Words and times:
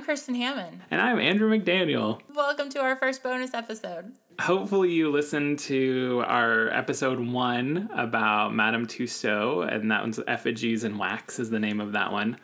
I'm 0.00 0.06
Kristen 0.06 0.34
Hammond. 0.34 0.80
And 0.90 0.98
I'm 0.98 1.20
Andrew 1.20 1.50
McDaniel. 1.50 2.22
Welcome 2.34 2.70
to 2.70 2.80
our 2.80 2.96
first 2.96 3.22
bonus 3.22 3.52
episode. 3.52 4.14
Hopefully, 4.40 4.90
you 4.90 5.10
listened 5.10 5.58
to 5.58 6.24
our 6.26 6.70
episode 6.70 7.20
one 7.20 7.90
about 7.92 8.54
Madame 8.54 8.86
Tussaud, 8.86 9.60
and 9.60 9.90
that 9.90 10.00
one's 10.00 10.18
Effigies 10.26 10.84
and 10.84 10.98
Wax 10.98 11.38
is 11.38 11.50
the 11.50 11.60
name 11.60 11.82
of 11.82 11.92
that 11.92 12.12
one. 12.12 12.38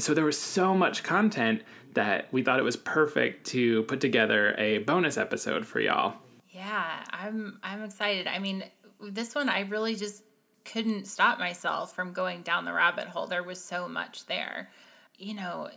So 0.00 0.14
there 0.14 0.24
was 0.24 0.36
so 0.36 0.74
much 0.74 1.04
content 1.04 1.62
that 1.94 2.26
we 2.32 2.42
thought 2.42 2.58
it 2.58 2.64
was 2.64 2.76
perfect 2.76 3.46
to 3.50 3.84
put 3.84 4.00
together 4.00 4.56
a 4.58 4.78
bonus 4.78 5.16
episode 5.16 5.64
for 5.64 5.78
y'all. 5.78 6.14
Yeah, 6.50 7.04
I'm 7.12 7.60
I'm 7.62 7.84
excited. 7.84 8.26
I 8.26 8.40
mean, 8.40 8.64
this 9.00 9.32
one 9.32 9.48
I 9.48 9.60
really 9.60 9.94
just 9.94 10.24
couldn't 10.64 11.06
stop 11.06 11.38
myself 11.38 11.94
from 11.94 12.12
going 12.12 12.42
down 12.42 12.64
the 12.64 12.72
rabbit 12.72 13.06
hole. 13.06 13.28
There 13.28 13.44
was 13.44 13.62
so 13.62 13.86
much 13.86 14.26
there. 14.26 14.70
You 15.18 15.32
know, 15.32 15.70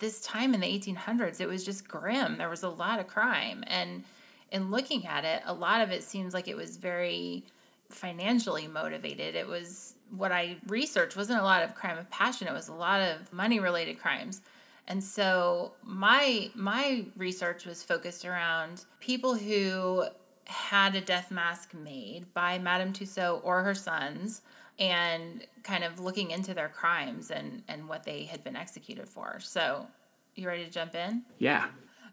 this 0.00 0.20
time 0.20 0.54
in 0.54 0.60
the 0.60 0.66
1800s, 0.66 1.40
it 1.40 1.46
was 1.46 1.64
just 1.64 1.86
grim. 1.86 2.36
There 2.36 2.48
was 2.48 2.62
a 2.62 2.68
lot 2.68 3.00
of 3.00 3.06
crime. 3.06 3.64
And 3.66 4.04
in 4.50 4.70
looking 4.70 5.06
at 5.06 5.24
it, 5.24 5.42
a 5.44 5.54
lot 5.54 5.80
of 5.80 5.90
it 5.90 6.02
seems 6.02 6.34
like 6.34 6.48
it 6.48 6.56
was 6.56 6.76
very 6.76 7.44
financially 7.90 8.66
motivated. 8.66 9.34
It 9.34 9.46
was 9.46 9.94
what 10.10 10.32
I 10.32 10.56
researched 10.66 11.16
wasn't 11.16 11.40
a 11.40 11.44
lot 11.44 11.62
of 11.62 11.74
crime 11.74 11.98
of 11.98 12.08
passion, 12.10 12.48
it 12.48 12.52
was 12.52 12.68
a 12.68 12.74
lot 12.74 13.00
of 13.00 13.32
money 13.32 13.60
related 13.60 13.98
crimes. 13.98 14.40
And 14.88 15.02
so 15.02 15.72
my 15.82 16.50
my 16.54 17.06
research 17.16 17.66
was 17.66 17.82
focused 17.82 18.24
around 18.24 18.84
people 19.00 19.34
who 19.34 20.04
had 20.44 20.94
a 20.94 21.00
death 21.00 21.32
mask 21.32 21.74
made 21.74 22.32
by 22.32 22.58
Madame 22.58 22.92
Tussaud 22.92 23.40
or 23.42 23.62
her 23.64 23.74
sons 23.74 24.42
and 24.78 25.46
kind 25.62 25.84
of 25.84 26.00
looking 26.00 26.30
into 26.30 26.54
their 26.54 26.68
crimes 26.68 27.30
and, 27.30 27.62
and 27.68 27.88
what 27.88 28.04
they 28.04 28.24
had 28.24 28.44
been 28.44 28.56
executed 28.56 29.08
for. 29.08 29.38
So, 29.40 29.86
you 30.34 30.46
ready 30.46 30.64
to 30.64 30.70
jump 30.70 30.94
in? 30.94 31.22
Yeah. 31.38 31.66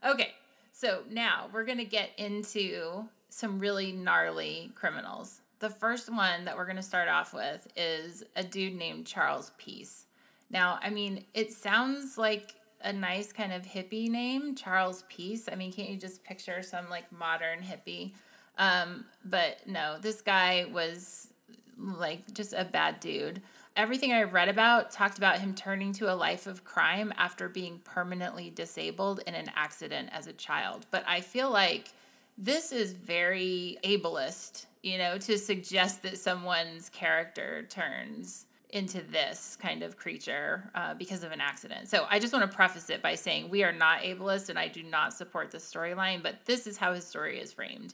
Okay. 0.05 0.31
So, 0.71 1.03
now 1.09 1.49
we're 1.51 1.65
going 1.65 1.77
to 1.77 1.85
get 1.85 2.11
into 2.17 3.05
some 3.29 3.59
really 3.59 3.91
gnarly 3.91 4.71
criminals. 4.75 5.41
The 5.59 5.69
first 5.69 6.09
one 6.11 6.45
that 6.45 6.57
we're 6.57 6.65
going 6.65 6.77
to 6.77 6.83
start 6.83 7.07
off 7.07 7.33
with 7.33 7.67
is 7.75 8.23
a 8.35 8.43
dude 8.43 8.75
named 8.75 9.05
Charles 9.05 9.51
Peace. 9.57 10.05
Now, 10.49 10.79
I 10.81 10.89
mean, 10.89 11.25
it 11.33 11.51
sounds 11.51 12.17
like 12.17 12.55
a 12.81 12.93
nice 12.93 13.31
kind 13.31 13.53
of 13.53 13.63
hippie 13.63 14.09
name, 14.09 14.55
Charles 14.55 15.03
Peace. 15.09 15.47
I 15.51 15.55
mean, 15.55 15.71
can't 15.71 15.89
you 15.89 15.97
just 15.97 16.23
picture 16.23 16.61
some 16.61 16.89
like 16.89 17.11
modern 17.11 17.59
hippie? 17.59 18.13
Um, 18.57 19.05
but 19.25 19.57
no, 19.65 19.97
this 19.99 20.21
guy 20.21 20.65
was 20.71 21.32
like 21.77 22.33
just 22.33 22.53
a 22.53 22.65
bad 22.65 22.99
dude. 22.99 23.41
Everything 23.75 24.13
I 24.13 24.23
read 24.23 24.49
about 24.49 24.91
talked 24.91 25.17
about 25.17 25.39
him 25.39 25.55
turning 25.55 25.93
to 25.93 26.13
a 26.13 26.15
life 26.15 26.45
of 26.45 26.63
crime 26.63 27.11
after 27.17 27.49
being 27.49 27.79
permanently 27.83 28.51
disabled 28.51 29.21
in 29.25 29.33
an 29.33 29.49
accident 29.55 30.09
as 30.11 30.27
a 30.27 30.33
child. 30.33 30.85
But 30.91 31.03
I 31.07 31.21
feel 31.21 31.49
like 31.49 31.91
this 32.37 32.71
is 32.71 32.93
very 32.93 33.77
ableist, 33.83 34.65
you 34.83 34.97
know, 34.97 35.17
to 35.17 35.37
suggest 35.37 36.03
that 36.03 36.17
someone's 36.17 36.89
character 36.89 37.65
turns 37.69 38.45
into 38.69 39.01
this 39.03 39.55
kind 39.61 39.83
of 39.83 39.97
creature 39.97 40.71
uh, 40.73 40.95
because 40.95 41.23
of 41.23 41.31
an 41.31 41.39
accident. 41.39 41.87
So 41.87 42.07
I 42.09 42.17
just 42.17 42.33
want 42.33 42.49
to 42.49 42.55
preface 42.55 42.89
it 42.89 43.03
by 43.03 43.13
saying 43.13 43.49
we 43.49 43.63
are 43.63 43.71
not 43.71 44.01
ableist 44.01 44.49
and 44.49 44.57
I 44.57 44.67
do 44.67 44.81
not 44.81 45.13
support 45.13 45.51
this 45.51 45.71
storyline, 45.71 46.23
but 46.23 46.45
this 46.45 46.65
is 46.65 46.77
how 46.77 46.93
his 46.93 47.05
story 47.05 47.39
is 47.39 47.53
framed 47.53 47.93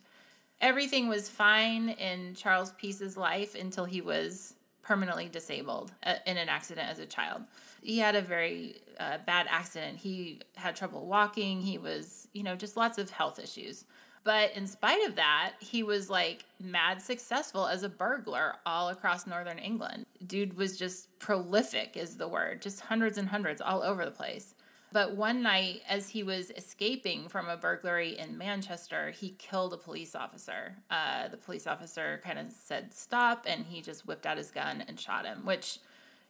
everything 0.62 1.08
was 1.08 1.30
fine 1.30 1.90
in 1.90 2.36
Charles 2.36 2.74
Peace's 2.74 3.18
life 3.18 3.56
until 3.56 3.86
he 3.86 4.02
was 4.02 4.56
permanently 4.82 5.30
disabled 5.30 5.92
uh, 6.04 6.16
in 6.26 6.38
an 6.38 6.50
accident 6.50 6.90
as 6.90 7.00
a 7.00 7.06
child. 7.06 7.44
He 7.82 8.00
had 8.00 8.16
a 8.16 8.22
very 8.22 8.78
uh, 9.00 9.20
bad 9.26 9.48
accident. 9.50 9.98
He 9.98 10.42
had 10.56 10.76
trouble 10.76 11.06
walking. 11.06 11.62
He 11.62 11.78
was, 11.78 12.28
you 12.34 12.44
know, 12.44 12.56
just 12.56 12.76
lots 12.76 12.98
of 12.98 13.10
health 13.10 13.40
issues. 13.40 13.86
But 14.24 14.56
in 14.56 14.68
spite 14.68 15.08
of 15.08 15.16
that, 15.16 15.54
he 15.60 15.82
was 15.82 16.10
like 16.10 16.44
mad 16.60 17.02
successful 17.02 17.68
as 17.68 17.84
a 17.84 17.90
burglar 17.90 18.56
all 18.66 18.90
across 18.90 19.26
northern 19.26 19.60
England. 19.60 20.06
Dude 20.26 20.58
was 20.58 20.78
just 20.78 21.18
prolific, 21.20 21.96
is 21.96 22.18
the 22.18 22.28
word, 22.28 22.62
just 22.62 22.82
hundreds 22.82 23.18
and 23.18 23.30
hundreds 23.30 23.62
all 23.62 23.82
over 23.82 24.04
the 24.04 24.12
place. 24.12 24.56
But 24.92 25.16
one 25.16 25.44
night, 25.44 25.84
as 25.88 26.10
he 26.10 26.24
was 26.24 26.52
escaping 26.52 27.30
from 27.30 27.48
a 27.48 27.58
burglary 27.58 28.18
in 28.18 28.38
Manchester, 28.38 29.12
he 29.12 29.36
killed 29.38 29.74
a 29.74 29.78
police 29.78 30.16
officer. 30.16 30.78
Uh, 30.90 31.28
the 31.28 31.38
police 31.38 31.68
officer 31.68 32.20
kind 32.24 32.40
of 32.40 32.52
said 32.52 32.94
stop, 32.94 33.46
and 33.48 33.68
he 33.68 33.82
just 33.82 34.08
whipped 34.08 34.26
out 34.26 34.38
his 34.38 34.50
gun 34.50 34.84
and 34.88 35.00
shot 35.00 35.26
him, 35.26 35.46
which, 35.46 35.80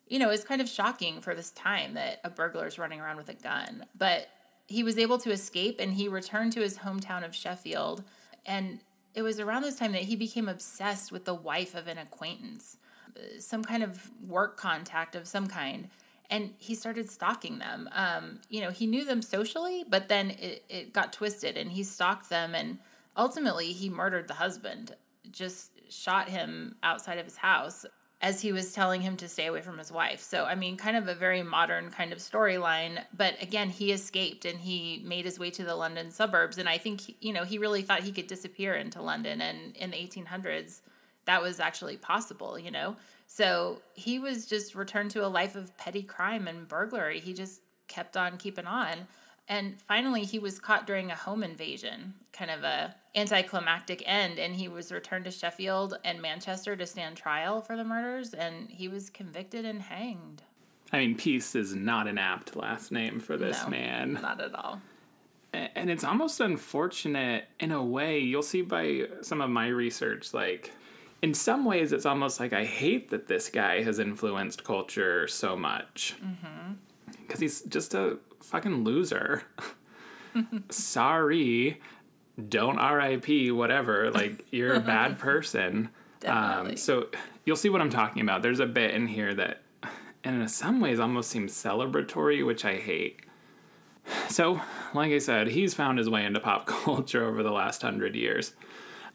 you 0.08 0.20
know, 0.20 0.30
is 0.30 0.44
kind 0.44 0.60
of 0.60 0.68
shocking 0.68 1.22
for 1.22 1.34
this 1.34 1.52
time 1.52 1.94
that 1.94 2.20
a 2.24 2.30
burglar 2.30 2.68
is 2.68 2.78
running 2.78 3.00
around 3.00 3.16
with 3.16 3.30
a 3.30 3.34
gun. 3.34 3.86
But 3.98 4.28
he 4.68 4.84
was 4.84 4.98
able 4.98 5.18
to 5.20 5.32
escape 5.32 5.80
and 5.80 5.94
he 5.94 6.08
returned 6.08 6.54
to 6.54 6.62
his 6.62 6.80
hometown 6.80 7.26
of 7.26 7.34
Sheffield. 7.34 8.04
And 8.46 8.80
it 9.16 9.22
was 9.22 9.40
around 9.40 9.64
this 9.64 9.78
time 9.78 9.94
that 9.94 10.04
he 10.04 10.16
became 10.16 10.48
obsessed 10.48 11.12
with 11.12 11.26
the 11.26 11.34
wife 11.34 11.76
of 11.76 11.88
an 11.88 11.98
acquaintance, 11.98 12.78
some 13.40 13.64
kind 13.64 13.84
of 13.84 14.12
work 14.28 14.58
contact 14.58 15.16
of 15.16 15.28
some 15.28 15.48
kind 15.48 15.90
and 16.30 16.54
he 16.58 16.76
started 16.76 17.10
stalking 17.10 17.60
them. 17.60 17.90
Um, 17.92 18.40
you 18.50 18.62
know, 18.62 18.72
he 18.72 18.86
knew 18.86 19.04
them 19.06 19.22
socially, 19.22 19.84
but 19.88 20.10
then 20.10 20.32
it, 20.32 20.64
it 20.70 20.94
got 20.94 21.12
twisted 21.12 21.58
and 21.58 21.72
he 21.72 21.84
stalked 21.84 22.30
them 22.30 22.54
and 22.54 22.78
ultimately 23.18 23.74
he 23.74 23.90
murdered 23.90 24.28
the 24.28 24.36
husband, 24.36 24.96
just 25.32 25.72
shot 25.90 26.30
him 26.30 26.76
outside 26.84 27.18
of 27.18 27.26
his 27.26 27.38
house 27.38 27.86
as 28.22 28.42
he 28.42 28.52
was 28.52 28.74
telling 28.74 29.02
him 29.02 29.16
to 29.16 29.30
stay 29.30 29.48
away 29.48 29.62
from 29.62 29.78
his 29.78 29.92
wife. 29.92 30.20
So, 30.20 30.44
I 30.44 30.56
mean, 30.56 30.76
kind 30.76 30.98
of 30.98 31.08
a 31.08 31.16
very 31.16 31.42
modern 31.42 31.90
kind 31.90 32.12
of 32.12 32.20
storyline. 32.20 33.02
But 33.16 33.42
again, 33.42 33.70
he 33.70 33.94
escaped 33.94 34.44
and 34.44 34.60
he 34.60 35.02
made 35.06 35.24
his 35.24 35.40
way 35.40 35.50
to 35.52 35.64
the 35.64 35.76
London 35.76 36.12
suburbs. 36.12 36.58
And 36.58 36.68
I 36.68 36.78
think, 36.78 37.16
you 37.24 37.32
know, 37.32 37.46
he 37.46 37.58
really 37.58 37.82
thought 37.82 38.02
he 38.02 38.12
could 38.12 38.28
disappear 38.28 38.74
into 38.74 39.02
London. 39.02 39.42
And 39.42 39.76
in 39.78 39.92
the 39.92 39.98
1800s, 39.98 40.82
that 41.26 41.42
was 41.42 41.62
actually 41.62 41.96
possible, 41.96 42.60
you 42.60 42.72
know? 42.72 42.98
So 43.32 43.84
he 43.94 44.18
was 44.18 44.48
just 44.48 44.74
returned 44.74 45.12
to 45.12 45.24
a 45.24 45.30
life 45.30 45.56
of 45.56 45.78
petty 45.78 46.02
crime 46.02 46.48
and 46.48 46.68
burglary. 46.68 47.20
He 47.20 47.32
just 47.32 47.62
kept 47.88 48.18
on 48.18 48.38
keeping 48.38 48.66
on. 48.66 49.08
And 49.48 49.80
finally, 49.80 50.26
he 50.26 50.40
was 50.40 50.60
caught 50.60 50.88
during 50.88 51.12
a 51.12 51.16
home 51.16 51.44
invasion, 51.44 52.16
kind 52.34 52.50
of 52.50 52.64
a 52.64 52.96
anticlimactic 53.16 54.02
end, 54.08 54.40
and 54.40 54.56
he 54.56 54.68
was 54.68 54.92
returned 54.92 55.26
to 55.26 55.32
Sheffield 55.32 56.00
and 56.04 56.24
Manchester 56.24 56.76
to 56.76 56.88
stand 56.88 57.18
trial 57.18 57.62
for 57.62 57.78
the 57.78 57.84
murders, 57.84 58.34
and 58.34 58.68
he 58.68 58.88
was 58.88 59.12
convicted 59.12 59.64
and 59.64 59.84
hanged. 59.84 60.42
I 60.92 60.98
mean, 60.98 61.16
Peace 61.16 61.54
is 61.54 61.76
not 61.76 62.08
an 62.08 62.18
apt 62.18 62.56
last 62.56 62.92
name 62.92 63.20
for 63.20 63.38
this 63.38 63.62
no, 63.64 63.70
man. 63.70 64.14
Not 64.22 64.42
at 64.42 64.56
all. 64.56 64.82
And 65.54 65.92
it's 65.92 66.04
almost 66.04 66.40
unfortunate 66.40 67.46
in 67.60 67.72
a 67.72 67.84
way. 67.84 68.18
You'll 68.18 68.42
see 68.42 68.64
by 68.64 69.08
some 69.22 69.40
of 69.40 69.52
my 69.52 69.68
research, 69.68 70.34
like 70.34 70.72
in 71.22 71.34
some 71.34 71.66
ways, 71.66 71.92
it's 71.92 72.06
almost 72.06 72.40
like 72.40 72.54
I 72.54 72.66
hate 72.66 73.10
that 73.10 73.28
this 73.28 73.50
guy 73.50 73.84
has 73.84 74.00
influenced 74.00 74.64
culture 74.64 75.28
so 75.28 75.56
much. 75.56 76.16
Because 76.20 77.40
mm-hmm. 77.40 77.42
he's 77.42 77.62
just 77.64 77.94
a 77.94 78.18
fucking 78.42 78.84
loser. 78.84 79.44
Sorry. 80.70 81.82
Don't 82.48 82.78
RIP, 82.78 83.54
whatever. 83.54 84.12
Like, 84.12 84.46
you're 84.52 84.76
a 84.76 84.80
bad 84.80 85.20
person. 85.20 85.90
Definitely. 86.22 86.72
Um, 86.72 86.78
so, 86.78 87.08
you'll 87.46 87.58
see 87.58 87.70
what 87.70 87.82
I'm 87.82 87.90
talking 87.90 88.22
about. 88.22 88.42
There's 88.42 88.62
a 88.62 88.66
bit 88.66 88.94
in 88.94 89.08
here 89.08 89.34
that, 89.34 89.62
in 90.24 90.48
some 90.48 90.80
ways, 90.80 91.00
almost 91.00 91.30
seems 91.30 91.54
celebratory, 91.54 92.46
which 92.46 92.64
I 92.64 92.76
hate. 92.76 93.20
So, 94.30 94.62
like 94.94 95.12
I 95.12 95.20
said, 95.20 95.48
he's 95.48 95.74
found 95.74 95.98
his 95.98 96.10
way 96.10 96.26
into 96.26 96.40
pop 96.40 96.66
culture 96.66 97.26
over 97.26 97.44
the 97.44 97.52
last 97.52 97.82
hundred 97.82 98.16
years. 98.16 98.54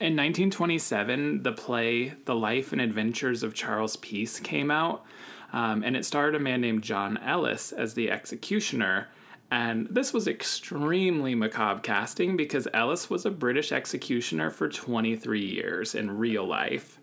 In 0.01 0.17
1927, 0.17 1.45
the 1.45 1.53
play 1.53 2.15
The 2.25 2.35
Life 2.35 2.73
and 2.73 2.81
Adventures 2.81 3.45
of 3.45 3.55
Charles 3.55 3.95
Peace 3.97 4.41
came 4.41 4.69
out, 4.71 5.05
um, 5.53 5.85
and 5.85 5.97
it 5.97 6.05
starred 6.05 6.35
a 6.35 6.41
man 6.41 6.61
named 6.61 6.83
John 6.83 7.17
Ellis 7.19 7.71
as 7.71 7.95
the 7.95 8.11
executioner. 8.11 9.07
And 9.53 9.87
this 9.89 10.13
was 10.13 10.27
extremely 10.27 11.37
macabre 11.37 11.81
casting 11.81 12.37
because 12.37 12.67
Ellis 12.75 13.09
was 13.09 13.25
a 13.25 13.31
British 13.31 13.71
executioner 13.71 14.51
for 14.51 14.69
23 14.69 15.41
years 15.41 15.95
in 15.95 16.19
real 16.19 16.45
life. 16.45 16.99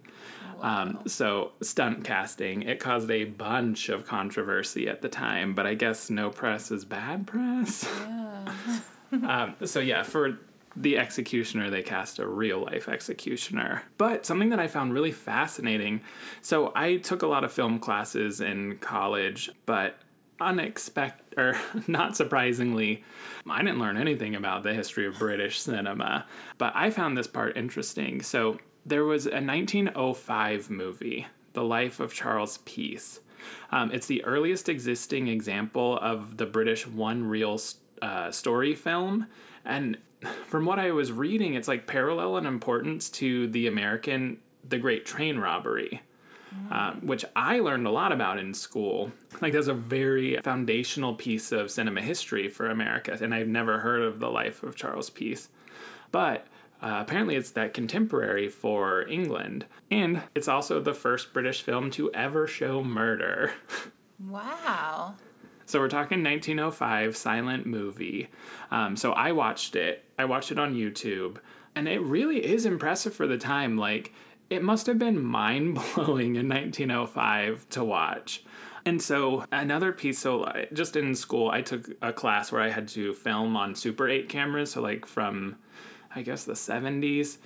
Wow. 0.58 0.82
Um, 0.82 1.00
so, 1.08 1.54
stunt 1.62 2.04
casting, 2.04 2.64
it 2.64 2.82
caused 2.82 3.10
a 3.10 3.24
bunch 3.24 3.88
of 3.88 4.06
controversy 4.06 4.90
at 4.90 5.02
the 5.02 5.10
time, 5.10 5.56
but 5.56 5.66
I 5.66 5.76
guess 5.76 6.10
no 6.10 6.30
press 6.30 6.72
is 6.72 6.84
bad 6.84 7.26
press. 7.26 7.90
Yeah. 8.06 8.54
um, 9.14 9.56
so, 9.66 9.80
yeah, 9.80 10.04
for 10.04 10.38
the 10.76 10.98
executioner, 10.98 11.70
they 11.70 11.82
cast 11.82 12.20
a 12.20 12.28
real 12.28 12.64
life 12.64 12.88
executioner. 12.88 13.84
But 13.98 14.26
something 14.26 14.50
that 14.50 14.60
I 14.60 14.68
found 14.68 14.94
really 14.94 15.12
fascinating 15.12 16.02
so 16.42 16.72
I 16.76 16.98
took 16.98 17.22
a 17.22 17.28
lot 17.28 17.44
of 17.44 17.52
film 17.52 17.80
classes 17.80 18.42
in 18.42 18.78
college, 18.78 19.50
but 19.66 20.00
unexpected 20.40 21.38
or 21.38 21.56
not 21.88 22.18
surprisingly 22.18 23.04
i 23.48 23.62
didn't 23.62 23.78
learn 23.78 23.96
anything 23.96 24.34
about 24.34 24.64
the 24.64 24.74
history 24.74 25.06
of 25.06 25.20
british 25.20 25.62
cinema 25.62 26.26
but 26.58 26.76
i 26.76 26.90
found 26.90 27.16
this 27.16 27.28
part 27.28 27.56
interesting 27.56 28.24
so 28.24 28.58
there 28.84 29.06
was 29.06 29.28
a 29.28 29.40
1905 29.40 30.72
movie 30.72 31.28
the 31.54 31.64
life 31.64 32.00
of 32.00 32.12
charles 32.12 32.58
peace 32.66 33.20
um, 33.72 33.92
it's 33.92 34.08
the 34.08 34.24
earliest 34.24 34.68
existing 34.68 35.28
example 35.28 36.00
of 36.00 36.38
the 36.38 36.46
british 36.48 36.88
one 36.88 37.24
reel 37.24 37.60
uh, 38.02 38.32
story 38.32 38.74
film. 38.76 39.28
And 39.66 39.98
from 40.48 40.66
what 40.66 40.80
I 40.80 40.92
was 40.92 41.12
reading, 41.12 41.56
it's 41.56 41.68
like 41.68 41.88
parallel 41.88 42.38
in 42.38 42.46
importance 42.46 43.10
to 43.12 43.48
the 43.48 43.68
American, 43.68 44.38
the 44.68 44.78
Great 44.78 45.06
Train 45.06 45.38
Robbery. 45.38 46.02
Uh, 46.70 46.94
which 46.96 47.24
I 47.34 47.60
learned 47.60 47.88
a 47.88 47.92
lot 47.92 48.12
about 48.12 48.38
in 48.38 48.54
school. 48.54 49.12
Like, 49.40 49.54
that's 49.54 49.68
a 49.68 49.74
very 49.74 50.38
foundational 50.44 51.16
piece 51.16 51.54
of 51.54 51.72
cinema 51.72 52.02
history 52.02 52.50
for 52.50 52.70
America, 52.70 53.18
and 53.22 53.34
I've 53.34 53.48
never 53.48 53.80
heard 53.80 54.02
of 54.02 54.20
the 54.20 54.30
life 54.30 54.62
of 54.62 54.76
Charles 54.76 55.10
Peace. 55.10 55.48
But 56.12 56.46
uh, 56.82 56.98
apparently, 57.00 57.36
it's 57.36 57.52
that 57.52 57.74
contemporary 57.74 58.50
for 58.50 59.08
England, 59.08 59.66
and 59.90 60.24
it's 60.36 60.50
also 60.50 60.82
the 60.82 60.94
first 60.94 61.32
British 61.32 61.62
film 61.62 61.90
to 61.92 62.12
ever 62.14 62.48
show 62.48 62.84
murder. 62.84 63.54
Wow. 64.30 65.16
So 65.72 65.80
we're 65.80 65.88
talking 65.88 66.22
1905 66.22 67.16
silent 67.16 67.66
movie. 67.66 68.28
Um, 68.72 68.98
so 68.98 69.14
I 69.14 69.32
watched 69.32 69.78
it. 69.78 70.04
I 70.20 70.26
watched 70.26 70.52
it 70.52 70.60
on 70.60 70.76
YouTube, 70.76 71.38
and 71.76 71.88
it 71.88 72.02
really 72.02 72.46
is 72.46 72.66
impressive 72.66 73.14
for 73.14 73.26
the 73.26 73.38
time. 73.38 73.78
Like 73.78 74.14
it 74.50 74.64
must 74.64 74.86
have 74.88 75.00
been 75.00 75.24
mind 75.24 75.76
blowing 75.96 76.36
in 76.36 76.50
1905 76.50 77.70
to 77.70 77.86
watch. 77.86 78.44
And 78.86 79.02
so 79.02 79.46
another 79.54 79.94
piece, 79.94 80.20
so 80.20 80.52
just 80.74 80.98
in 80.98 81.16
school, 81.16 81.50
I 81.50 81.62
took 81.62 81.90
a 82.02 82.12
class 82.12 82.52
where 82.52 82.62
I 82.62 82.70
had 82.70 82.90
to 82.90 83.14
film 83.14 83.56
on 83.56 83.74
Super 83.74 84.10
8 84.10 84.28
cameras, 84.28 84.72
so 84.72 84.82
like 84.82 85.06
from, 85.06 85.56
I 86.14 86.22
guess, 86.22 86.44
the 86.44 86.54
70s. 86.54 87.38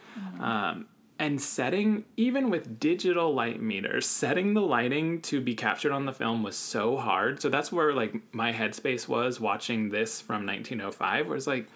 Um, 0.41 0.87
and 1.17 1.41
setting, 1.41 2.03
even 2.17 2.49
with 2.49 2.79
digital 2.79 3.33
light 3.33 3.61
meters, 3.61 4.05
setting 4.05 4.53
the 4.53 4.61
lighting 4.61 5.21
to 5.21 5.39
be 5.39 5.55
captured 5.55 5.91
on 5.91 6.05
the 6.05 6.11
film 6.11 6.43
was 6.43 6.57
so 6.57 6.97
hard. 6.97 7.41
So 7.41 7.49
that's 7.49 7.71
where 7.71 7.93
like 7.93 8.13
my 8.33 8.51
headspace 8.51 9.07
was 9.07 9.39
watching 9.39 9.89
this 9.89 10.19
from 10.19 10.45
1905, 10.45 11.27
where 11.27 11.37
it's 11.37 11.47
like, 11.47 11.67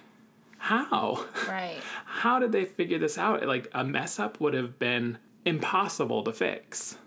how? 0.57 1.25
Right. 1.47 1.79
how 2.05 2.39
did 2.39 2.51
they 2.51 2.65
figure 2.65 2.99
this 2.99 3.17
out? 3.17 3.45
Like 3.45 3.69
a 3.73 3.83
mess 3.83 4.19
up 4.19 4.41
would 4.41 4.53
have 4.53 4.77
been 4.77 5.17
impossible 5.45 6.23
to 6.23 6.33
fix. 6.33 6.97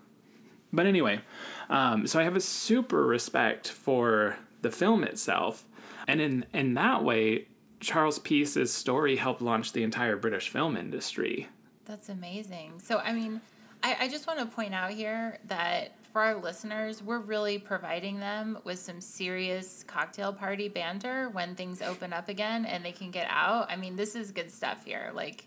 But 0.71 0.87
anyway, 0.87 1.21
um, 1.69 2.07
so 2.07 2.19
I 2.19 2.23
have 2.23 2.35
a 2.35 2.41
super 2.41 3.05
respect 3.05 3.69
for 3.69 4.37
the 4.63 4.71
film 4.71 5.03
itself, 5.03 5.65
and 6.07 6.19
in 6.19 6.45
in 6.51 6.73
that 6.73 7.03
way, 7.03 7.47
Charles 7.79 8.17
Peace's 8.17 8.73
story 8.73 9.17
helped 9.17 9.41
launch 9.41 9.71
the 9.71 9.83
entire 9.83 10.17
British 10.17 10.49
film 10.49 10.75
industry. 10.75 11.47
That's 11.93 12.09
amazing. 12.09 12.79
So, 12.79 12.97
I 12.97 13.13
mean, 13.13 13.39
I, 13.83 13.95
I 13.99 14.07
just 14.07 14.25
want 14.25 14.39
to 14.39 14.47
point 14.47 14.73
out 14.73 14.89
here 14.89 15.37
that 15.45 15.91
for 16.11 16.23
our 16.23 16.33
listeners, 16.33 17.03
we're 17.03 17.19
really 17.19 17.59
providing 17.59 18.19
them 18.19 18.57
with 18.63 18.79
some 18.79 18.99
serious 18.99 19.83
cocktail 19.85 20.33
party 20.33 20.69
banter 20.69 21.29
when 21.29 21.53
things 21.53 21.83
open 21.83 22.11
up 22.11 22.29
again 22.29 22.65
and 22.65 22.83
they 22.83 22.93
can 22.93 23.11
get 23.11 23.27
out. 23.29 23.69
I 23.69 23.75
mean, 23.75 23.95
this 23.95 24.15
is 24.15 24.31
good 24.31 24.49
stuff 24.49 24.83
here. 24.85 25.11
Like 25.13 25.45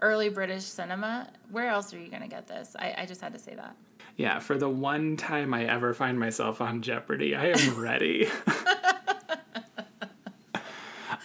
early 0.00 0.28
British 0.28 0.62
cinema. 0.62 1.28
Where 1.50 1.66
else 1.66 1.92
are 1.92 1.98
you 1.98 2.08
going 2.08 2.22
to 2.22 2.28
get 2.28 2.46
this? 2.46 2.76
I, 2.78 2.94
I 2.98 3.06
just 3.06 3.20
had 3.20 3.32
to 3.32 3.40
say 3.40 3.56
that. 3.56 3.74
Yeah, 4.16 4.38
for 4.38 4.56
the 4.56 4.68
one 4.68 5.16
time 5.16 5.52
I 5.52 5.64
ever 5.64 5.92
find 5.92 6.20
myself 6.20 6.60
on 6.60 6.82
Jeopardy, 6.82 7.34
I 7.34 7.46
am 7.46 7.80
ready. 7.80 8.28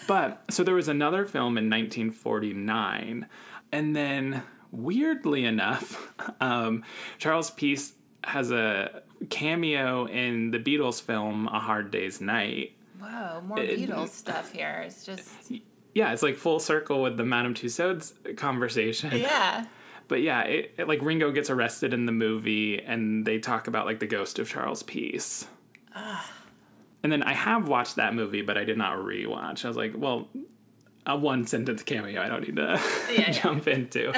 but 0.07 0.41
so 0.50 0.63
there 0.63 0.73
was 0.73 0.88
another 0.88 1.25
film 1.25 1.56
in 1.56 1.69
1949, 1.69 3.27
and 3.71 3.95
then 3.95 4.41
weirdly 4.75 5.45
enough, 5.45 6.13
um, 6.42 6.83
Charles 7.18 7.51
Peace 7.51 7.94
has 8.24 8.51
a 8.51 9.01
cameo 9.30 10.06
in 10.06 10.51
the 10.51 10.60
Beatles 10.60 11.01
film 11.01 11.48
A 11.48 11.60
Hard 11.60 11.92
Day's 11.92 12.19
Night. 12.22 12.74
Whoa, 13.00 13.42
more 13.45 13.60
It- 13.60 13.80
Beatles 13.80 14.10
stuff 14.10 14.51
here. 14.51 14.83
It's 14.86 15.06
just, 15.06 15.51
Yeah, 15.94 16.12
it's 16.12 16.24
like 16.24 16.36
full 16.36 16.60
circle 16.60 17.01
with 17.04 17.18
the 17.18 17.24
Madame 17.25 17.54
Tussauds 17.54 18.13
conversation. 18.38 19.18
yeah. 19.18 19.66
But 20.07 20.22
yeah, 20.22 20.42
it, 20.44 20.75
it- 20.77 20.88
like 20.88 21.01
Ringo 21.01 21.31
gets 21.31 21.50
arrested 21.50 21.92
in 21.92 22.06
the 22.06 22.12
movie, 22.12 22.80
and 22.80 23.25
they 23.25 23.39
talk 23.39 23.68
about 23.68 23.88
like 23.88 24.00
the 24.00 24.06
ghost 24.06 24.38
of 24.38 24.48
Charles 24.48 24.83
Peace. 24.83 25.48
And 27.04 27.12
then 27.12 27.24
I 27.24 27.33
have 27.33 27.68
watched 27.68 27.95
that 27.98 28.13
movie, 28.13 28.42
but 28.42 28.57
I 28.57 28.63
did 28.63 28.77
not 28.77 28.98
rewatch. 28.98 29.66
I 29.66 29.68
was 29.68 29.77
like, 29.77 29.94
well, 29.95 30.27
a 31.06 31.16
one 31.18 31.46
sentence 31.46 31.84
cameo, 31.84 32.22
I 32.22 32.28
don't 32.28 32.42
need 32.42 32.56
to 32.56 32.81
yeah. 33.12 33.31
jump 33.44 33.68
into. 33.68 34.13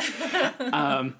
um, 0.75 1.16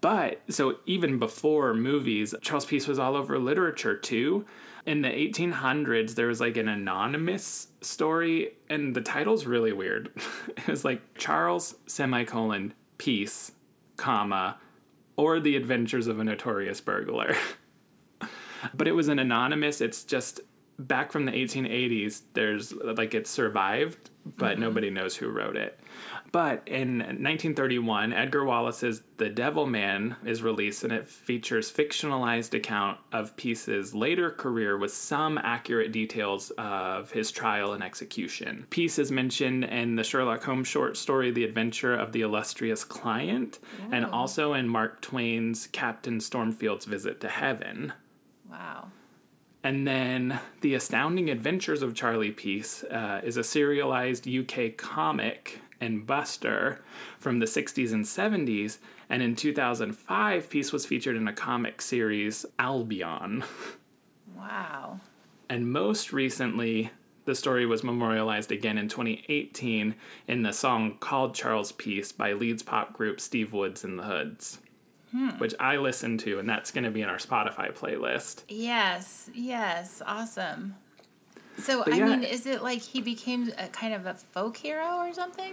but 0.00 0.42
so 0.48 0.78
even 0.86 1.18
before 1.18 1.74
movies, 1.74 2.34
Charles 2.42 2.64
Peace 2.64 2.86
was 2.86 2.98
all 2.98 3.16
over 3.16 3.38
literature 3.38 3.96
too. 3.96 4.44
In 4.84 5.02
the 5.02 5.08
1800s, 5.08 6.16
there 6.16 6.26
was 6.26 6.40
like 6.40 6.56
an 6.56 6.68
anonymous 6.68 7.68
story, 7.82 8.54
and 8.68 8.96
the 8.96 9.00
title's 9.00 9.46
really 9.46 9.72
weird. 9.72 10.10
it 10.56 10.66
was 10.66 10.84
like 10.84 11.00
Charles 11.16 11.76
semicolon 11.86 12.74
Peace, 12.98 13.52
comma, 13.96 14.58
or 15.16 15.40
the 15.40 15.56
adventures 15.56 16.08
of 16.08 16.18
a 16.18 16.24
notorious 16.24 16.80
burglar. 16.80 17.36
but 18.74 18.88
it 18.88 18.92
was 18.92 19.08
an 19.08 19.20
anonymous. 19.20 19.80
It's 19.80 20.02
just 20.02 20.40
back 20.86 21.12
from 21.12 21.24
the 21.24 21.32
1880s. 21.32 22.22
There's 22.34 22.72
like 22.72 23.14
it 23.14 23.26
survived, 23.26 24.10
but 24.24 24.52
mm-hmm. 24.52 24.60
nobody 24.60 24.90
knows 24.90 25.16
who 25.16 25.28
wrote 25.28 25.56
it. 25.56 25.78
But 26.32 26.62
in 26.66 27.00
1931, 27.00 28.14
Edgar 28.14 28.46
Wallace's 28.46 29.02
The 29.18 29.28
Devil 29.28 29.66
Man 29.66 30.16
is 30.24 30.42
released, 30.42 30.82
and 30.82 30.92
it 30.92 31.06
features 31.06 31.70
fictionalized 31.70 32.54
account 32.54 32.98
of 33.12 33.36
Peace's 33.36 33.94
later 33.94 34.30
career 34.30 34.78
with 34.78 34.94
some 34.94 35.36
accurate 35.36 35.92
details 35.92 36.50
of 36.56 37.10
his 37.10 37.30
trial 37.30 37.74
and 37.74 37.84
execution. 37.84 38.66
Peace 38.70 38.98
is 38.98 39.12
mentioned 39.12 39.64
in 39.64 39.96
the 39.96 40.04
Sherlock 40.04 40.42
Holmes 40.42 40.68
short 40.68 40.96
story 40.96 41.30
The 41.30 41.44
Adventure 41.44 41.94
of 41.94 42.12
the 42.12 42.22
Illustrious 42.22 42.82
Client, 42.82 43.58
and 43.90 44.06
also 44.06 44.54
in 44.54 44.68
Mark 44.68 45.02
Twain's 45.02 45.66
Captain 45.66 46.18
Stormfield's 46.18 46.86
Visit 46.86 47.20
to 47.20 47.28
Heaven. 47.28 47.92
Wow. 48.50 48.88
And 49.64 49.86
then 49.86 50.40
The 50.60 50.74
Astounding 50.74 51.30
Adventures 51.30 51.82
of 51.82 51.94
Charlie 51.94 52.32
Peace 52.32 52.82
uh, 52.84 53.20
is 53.22 53.36
a 53.36 53.44
serialized 53.44 54.28
UK 54.28 54.76
comic 54.76 55.60
and 55.80 56.06
Buster 56.06 56.80
from 57.18 57.38
the 57.38 57.46
60s 57.46 57.92
and 57.92 58.04
70s. 58.04 58.78
And 59.08 59.22
in 59.22 59.36
2005, 59.36 60.50
Peace 60.50 60.72
was 60.72 60.86
featured 60.86 61.16
in 61.16 61.28
a 61.28 61.32
comic 61.32 61.80
series, 61.80 62.44
Albion. 62.58 63.44
Wow. 64.36 65.00
And 65.48 65.70
most 65.70 66.12
recently, 66.12 66.90
the 67.24 67.34
story 67.34 67.66
was 67.66 67.84
memorialized 67.84 68.50
again 68.50 68.78
in 68.78 68.88
2018 68.88 69.94
in 70.26 70.42
the 70.42 70.52
song 70.52 70.96
called 70.98 71.34
Charles 71.34 71.70
Peace 71.72 72.10
by 72.10 72.32
Leeds 72.32 72.62
pop 72.62 72.92
group 72.92 73.20
Steve 73.20 73.52
Woods 73.52 73.84
and 73.84 73.98
the 73.98 74.04
Hoods, 74.04 74.58
Hmm. 75.12 75.28
which 75.38 75.54
I 75.60 75.76
listened 75.76 76.20
to, 76.20 76.38
and 76.38 76.48
that's 76.48 76.70
going 76.70 76.84
to 76.84 76.90
be 76.90 77.02
in 77.02 77.08
our 77.10 77.18
Spotify 77.18 77.70
playlist. 77.76 78.44
Yes, 78.48 79.28
yes, 79.34 80.00
awesome. 80.06 80.74
So, 81.58 81.84
But 81.84 81.92
I 81.92 81.96
yeah. 81.98 82.06
mean, 82.06 82.22
is 82.22 82.46
it 82.46 82.62
like 82.62 82.80
he 82.80 83.02
became 83.02 83.52
a 83.58 83.68
kind 83.68 83.92
of 83.92 84.06
a 84.06 84.14
folk 84.14 84.56
hero 84.56 84.96
or 84.96 85.12
something? 85.12 85.52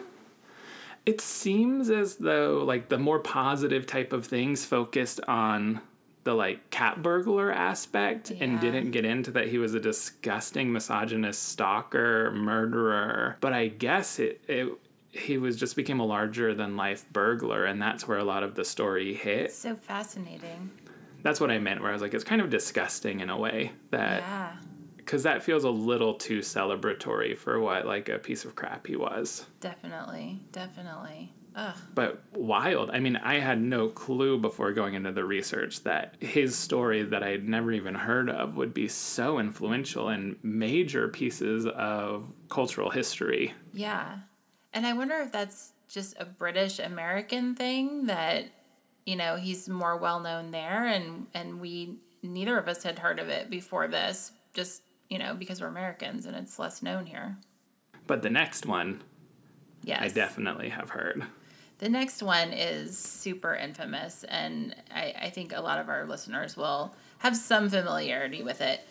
It 1.05 1.19
seems 1.19 1.89
as 1.89 2.15
though 2.15 2.63
like 2.65 2.87
the 2.87 2.97
more 2.97 3.19
positive 3.19 3.85
type 3.85 4.13
of 4.13 4.25
things 4.25 4.63
focused 4.63 5.19
on 5.27 5.81
the 6.23 6.33
like 6.33 6.69
cat 6.69 7.01
burglar 7.01 7.51
aspect 7.51 8.31
and 8.31 8.59
didn't 8.61 8.91
get 8.91 9.03
into 9.05 9.31
that 9.31 9.47
he 9.47 9.57
was 9.57 9.73
a 9.73 9.79
disgusting 9.79 10.71
misogynist 10.71 11.41
stalker 11.41 12.29
murderer 12.31 13.37
but 13.39 13.53
i 13.53 13.67
guess 13.69 14.19
it, 14.19 14.41
it 14.47 14.67
he 15.11 15.37
was 15.37 15.57
just 15.57 15.75
became 15.75 15.99
a 15.99 16.05
larger 16.05 16.53
than 16.53 16.75
life 16.77 17.05
burglar 17.11 17.65
and 17.65 17.81
that's 17.81 18.07
where 18.07 18.17
a 18.19 18.23
lot 18.23 18.43
of 18.43 18.55
the 18.55 18.63
story 18.65 19.13
hit 19.13 19.51
So 19.51 19.75
fascinating. 19.75 20.69
that's 21.23 21.39
what 21.41 21.49
i 21.51 21.57
meant 21.57 21.81
where 21.81 21.89
i 21.89 21.93
was 21.93 22.01
like 22.01 22.13
it's 22.13 22.23
kind 22.23 22.41
of 22.41 22.49
disgusting 22.49 23.19
in 23.19 23.29
a 23.29 23.37
way 23.37 23.71
that 23.91 24.21
Yeah. 24.21 24.51
because 24.97 25.23
that 25.23 25.41
feels 25.43 25.63
a 25.63 25.69
little 25.69 26.13
too 26.13 26.39
celebratory 26.39 27.35
for 27.37 27.59
what 27.59 27.85
like 27.87 28.07
a 28.09 28.19
piece 28.19 28.45
of 28.45 28.55
crap 28.55 28.85
he 28.87 28.95
was 28.95 29.45
Definitely. 29.59 30.39
Definitely. 30.51 31.33
Ugh. 31.55 31.75
but 31.95 32.21
wild. 32.35 32.91
I 32.91 32.99
mean, 32.99 33.15
I 33.17 33.39
had 33.39 33.59
no 33.59 33.89
clue 33.89 34.37
before 34.37 34.71
going 34.71 34.93
into 34.93 35.11
the 35.11 35.25
research 35.25 35.83
that 35.83 36.15
his 36.19 36.55
story 36.55 37.01
that 37.03 37.23
I 37.23 37.29
had 37.29 37.49
never 37.49 37.71
even 37.71 37.95
heard 37.95 38.29
of 38.29 38.55
would 38.55 38.71
be 38.73 38.87
so 38.87 39.39
influential 39.39 40.09
in 40.09 40.37
major 40.43 41.07
pieces 41.09 41.65
of 41.65 42.31
cultural 42.49 42.91
history. 42.91 43.53
Yeah. 43.73 44.19
And 44.73 44.85
I 44.85 44.93
wonder 44.93 45.15
if 45.17 45.31
that's 45.31 45.73
just 45.88 46.15
a 46.19 46.25
British 46.25 46.79
American 46.79 47.55
thing 47.55 48.05
that, 48.05 48.45
you 49.05 49.15
know, 49.15 49.35
he's 49.35 49.67
more 49.67 49.97
well 49.97 50.19
known 50.19 50.51
there 50.51 50.85
and 50.85 51.27
and 51.33 51.59
we 51.59 51.97
neither 52.21 52.57
of 52.57 52.67
us 52.67 52.83
had 52.83 52.99
heard 52.99 53.19
of 53.19 53.29
it 53.29 53.49
before 53.49 53.88
this, 53.88 54.31
just, 54.53 54.83
you 55.09 55.17
know, 55.17 55.33
because 55.33 55.61
we're 55.61 55.67
Americans 55.67 56.25
and 56.25 56.35
it's 56.35 56.59
less 56.59 56.81
known 56.83 57.05
here. 57.05 57.38
But 58.05 58.21
the 58.21 58.29
next 58.29 58.65
one, 58.65 59.01
Yes. 59.83 60.01
I 60.01 60.07
definitely 60.09 60.69
have 60.69 60.89
heard. 60.89 61.23
The 61.79 61.89
next 61.89 62.21
one 62.21 62.51
is 62.51 62.97
super 62.97 63.55
infamous, 63.55 64.25
and 64.25 64.75
I, 64.93 65.13
I 65.21 65.29
think 65.29 65.53
a 65.53 65.61
lot 65.61 65.79
of 65.79 65.88
our 65.88 66.05
listeners 66.05 66.57
will 66.57 66.93
have 67.19 67.38
some 67.38 67.69
familiarity 67.69 68.43
with 68.43 68.59
it. 68.59 68.81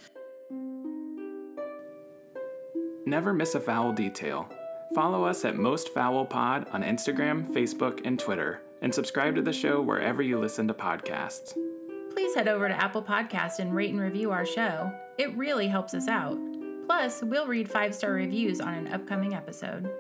Never 3.05 3.35
miss 3.35 3.55
a 3.55 3.61
foul 3.61 3.93
detail. 3.93 4.51
Follow 4.95 5.25
us 5.25 5.45
at 5.45 5.57
Most 5.57 5.91
Foul 5.91 6.25
Pod 6.25 6.67
on 6.73 6.83
Instagram, 6.83 7.47
Facebook, 7.53 8.01
and 8.05 8.19
Twitter, 8.19 8.63
and 8.81 8.95
subscribe 8.95 9.35
to 9.35 9.43
the 9.43 9.53
show 9.53 9.83
wherever 9.83 10.23
you 10.23 10.39
listen 10.39 10.67
to 10.69 10.75
podcasts. 10.75 11.57
Please 12.13 12.35
head 12.35 12.49
over 12.49 12.69
to 12.69 12.75
Apple 12.75 13.03
Podcast 13.03 13.59
and 13.59 13.75
rate 13.75 13.91
and 13.91 14.01
review 14.01 14.31
our 14.31 14.47
show. 14.47 14.91
It 15.19 15.37
really 15.37 15.69
helps 15.69 15.93
us 15.93 16.09
out. 16.09 16.39
Plus, 16.87 17.23
we'll 17.23 17.47
read 17.47 17.71
five 17.71 17.95
star 17.95 18.13
reviews 18.13 18.61
on 18.61 18.73
an 18.73 18.89
upcoming 18.89 19.35
episode. 19.35 19.91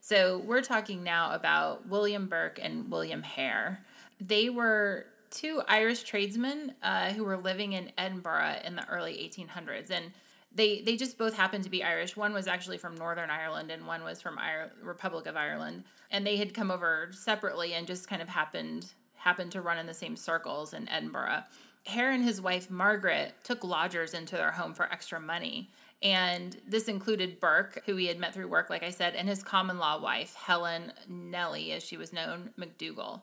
So, 0.00 0.38
we're 0.38 0.62
talking 0.62 1.04
now 1.04 1.32
about 1.32 1.88
William 1.88 2.26
Burke 2.26 2.58
and 2.60 2.90
William 2.90 3.22
Hare. 3.22 3.84
They 4.20 4.50
were 4.50 5.06
two 5.30 5.62
Irish 5.68 6.02
tradesmen 6.02 6.74
uh, 6.82 7.12
who 7.12 7.24
were 7.24 7.36
living 7.36 7.72
in 7.72 7.92
Edinburgh 7.96 8.56
in 8.64 8.76
the 8.76 8.86
early 8.88 9.14
1800s. 9.14 9.90
And 9.90 10.12
they, 10.54 10.80
they 10.80 10.96
just 10.96 11.18
both 11.18 11.34
happened 11.34 11.64
to 11.64 11.70
be 11.70 11.82
Irish. 11.82 12.16
One 12.16 12.32
was 12.32 12.46
actually 12.46 12.78
from 12.78 12.96
Northern 12.96 13.30
Ireland, 13.30 13.70
and 13.70 13.86
one 13.86 14.04
was 14.04 14.22
from 14.22 14.38
Ire- 14.38 14.70
Republic 14.82 15.26
of 15.26 15.36
Ireland. 15.36 15.84
And 16.10 16.26
they 16.26 16.36
had 16.36 16.54
come 16.54 16.70
over 16.70 17.08
separately 17.12 17.74
and 17.74 17.86
just 17.86 18.08
kind 18.08 18.22
of 18.22 18.28
happened 18.28 18.92
happened 19.16 19.50
to 19.50 19.62
run 19.62 19.78
in 19.78 19.86
the 19.86 19.94
same 19.94 20.16
circles 20.16 20.74
in 20.74 20.86
Edinburgh. 20.88 21.44
Hare 21.86 22.10
and 22.10 22.22
his 22.22 22.42
wife 22.42 22.70
Margaret 22.70 23.32
took 23.42 23.64
lodgers 23.64 24.12
into 24.12 24.36
their 24.36 24.52
home 24.52 24.74
for 24.74 24.84
extra 24.84 25.18
money. 25.18 25.70
And 26.02 26.56
this 26.68 26.88
included 26.88 27.40
Burke, 27.40 27.82
who 27.86 27.96
he 27.96 28.06
had 28.06 28.18
met 28.18 28.34
through 28.34 28.48
work, 28.48 28.68
like 28.68 28.82
I 28.82 28.90
said, 28.90 29.14
and 29.14 29.26
his 29.26 29.42
common 29.42 29.78
law 29.78 29.98
wife, 29.98 30.34
Helen 30.34 30.92
Nellie, 31.08 31.72
as 31.72 31.82
she 31.82 31.96
was 31.96 32.12
known, 32.12 32.50
McDougall. 32.58 33.22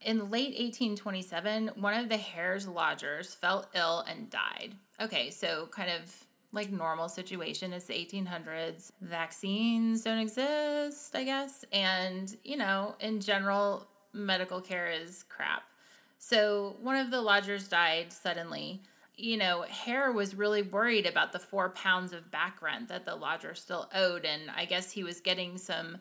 In 0.00 0.30
late 0.30 0.58
1827, 0.58 1.72
one 1.76 1.94
of 1.94 2.08
the 2.08 2.16
Hare's 2.16 2.68
lodgers 2.68 3.34
fell 3.34 3.68
ill 3.74 4.04
and 4.08 4.30
died. 4.30 4.74
Okay, 5.00 5.30
so 5.30 5.68
kind 5.72 5.90
of 5.90 6.26
like 6.52 6.70
normal 6.70 7.08
situation. 7.08 7.72
It's 7.72 7.86
the 7.86 7.94
1800s. 7.94 8.92
Vaccines 9.00 10.02
don't 10.02 10.18
exist, 10.18 11.14
I 11.16 11.24
guess. 11.24 11.64
And, 11.72 12.36
you 12.44 12.56
know, 12.56 12.94
in 13.00 13.20
general, 13.20 13.86
medical 14.12 14.60
care 14.60 14.90
is 14.90 15.24
crap. 15.28 15.62
So 16.18 16.76
one 16.80 16.96
of 16.96 17.10
the 17.10 17.20
lodgers 17.20 17.68
died 17.68 18.12
suddenly 18.12 18.82
you 19.16 19.36
know, 19.36 19.62
Hare 19.68 20.10
was 20.10 20.34
really 20.34 20.62
worried 20.62 21.06
about 21.06 21.32
the 21.32 21.38
four 21.38 21.70
pounds 21.70 22.12
of 22.12 22.30
back 22.30 22.62
rent 22.62 22.88
that 22.88 23.04
the 23.04 23.14
lodger 23.14 23.54
still 23.54 23.88
owed. 23.94 24.24
And 24.24 24.50
I 24.54 24.64
guess 24.64 24.90
he 24.90 25.04
was 25.04 25.20
getting 25.20 25.58
some 25.58 25.98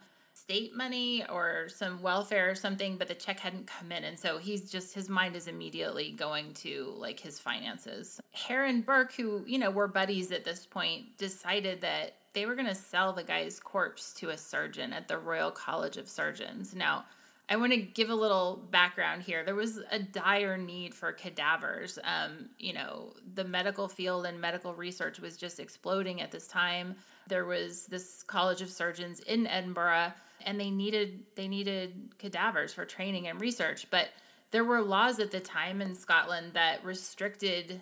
state 0.52 0.76
money 0.76 1.24
or 1.30 1.70
some 1.70 2.02
welfare 2.02 2.50
or 2.50 2.56
something, 2.56 2.98
but 2.98 3.08
the 3.08 3.16
check 3.16 3.40
hadn't 3.40 3.68
come 3.68 3.90
in. 3.90 4.04
And 4.04 4.20
so 4.20 4.38
he's 4.38 4.70
just, 4.70 4.94
his 4.94 5.08
mind 5.08 5.38
is 5.38 5.48
immediately 5.48 6.12
going 6.12 6.54
to 6.56 6.94
like 6.98 7.22
his 7.22 7.40
finances. 7.40 8.20
Hare 8.34 8.72
Burke, 8.82 9.14
who, 9.14 9.46
you 9.48 9.58
know, 9.58 9.72
were 9.72 9.88
buddies 9.88 10.30
at 10.32 10.44
this 10.44 10.66
point, 10.66 11.18
decided 11.18 11.80
that 11.82 12.16
they 12.34 12.46
were 12.46 12.56
going 12.56 12.68
to 12.68 12.76
sell 12.76 13.14
the 13.14 13.24
guy's 13.24 13.62
corpse 13.62 14.14
to 14.16 14.30
a 14.30 14.38
surgeon 14.38 14.92
at 14.92 15.08
the 15.08 15.18
Royal 15.18 15.52
College 15.52 15.96
of 15.96 16.10
Surgeons. 16.10 16.76
Now, 16.76 17.06
I 17.50 17.56
want 17.56 17.72
to 17.72 17.78
give 17.78 18.10
a 18.10 18.16
little 18.16 18.62
background 18.72 19.24
here. 19.24 19.46
There 19.46 19.56
was 19.56 19.80
a 19.90 20.00
dire 20.00 20.58
need 20.58 20.94
for 20.94 21.14
cadavers. 21.14 21.98
Um, 22.04 22.50
you 22.60 22.74
know, 22.74 23.14
the 23.36 23.46
medical 23.46 23.88
field 23.88 24.26
and 24.26 24.42
medical 24.42 24.74
research 24.74 25.22
was 25.22 25.38
just 25.38 25.62
exploding 25.62 26.22
at 26.22 26.32
this 26.32 26.48
time. 26.48 26.96
There 27.28 27.46
was 27.46 27.86
this 27.86 28.24
College 28.24 28.62
of 28.62 28.70
Surgeons 28.70 29.22
in 29.22 29.48
Edinburgh, 29.48 30.12
and 30.46 30.60
they 30.60 30.70
needed 30.70 31.26
they 31.36 31.48
needed 31.48 32.14
cadavers 32.18 32.74
for 32.74 32.86
training 32.86 33.28
and 33.28 33.40
research. 33.40 33.88
But 33.90 34.10
there 34.52 34.64
were 34.64 34.82
laws 34.82 35.20
at 35.20 35.32
the 35.32 35.40
time 35.40 35.82
in 35.82 35.96
Scotland 35.96 36.54
that 36.54 36.84
restricted 36.84 37.82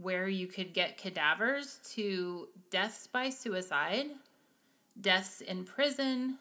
where 0.00 0.28
you 0.28 0.46
could 0.46 0.74
get 0.74 0.98
cadavers 0.98 1.80
to 1.94 2.48
deaths 2.70 3.06
by 3.06 3.30
suicide, 3.30 4.06
deaths 5.00 5.40
in 5.40 5.64
prison, 5.64 6.38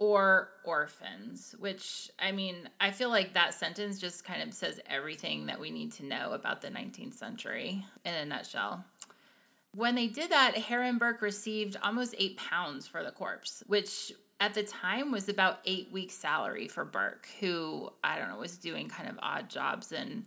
or 0.00 0.48
orphans, 0.64 1.54
which 1.58 2.10
I 2.18 2.32
mean, 2.32 2.68
I 2.80 2.90
feel 2.90 3.10
like 3.10 3.34
that 3.34 3.54
sentence 3.54 3.98
just 3.98 4.24
kind 4.24 4.42
of 4.42 4.54
says 4.54 4.80
everything 4.86 5.46
that 5.46 5.60
we 5.60 5.70
need 5.70 5.92
to 5.92 6.06
know 6.06 6.32
about 6.32 6.62
the 6.62 6.68
19th 6.68 7.14
century 7.14 7.84
in 8.04 8.14
a 8.14 8.24
nutshell. 8.24 8.84
When 9.74 9.94
they 9.94 10.08
did 10.08 10.30
that, 10.30 10.56
Burke 10.98 11.22
received 11.22 11.76
almost 11.82 12.14
eight 12.18 12.38
pounds 12.38 12.88
for 12.88 13.04
the 13.04 13.12
corpse, 13.12 13.62
which 13.66 14.12
at 14.40 14.54
the 14.54 14.62
time 14.62 15.12
was 15.12 15.28
about 15.28 15.60
eight 15.66 15.92
weeks' 15.92 16.14
salary 16.14 16.66
for 16.66 16.84
Burke, 16.84 17.28
who 17.38 17.90
I 18.02 18.18
don't 18.18 18.30
know 18.30 18.38
was 18.38 18.56
doing 18.56 18.88
kind 18.88 19.08
of 19.08 19.18
odd 19.22 19.48
jobs 19.48 19.92
and 19.92 20.24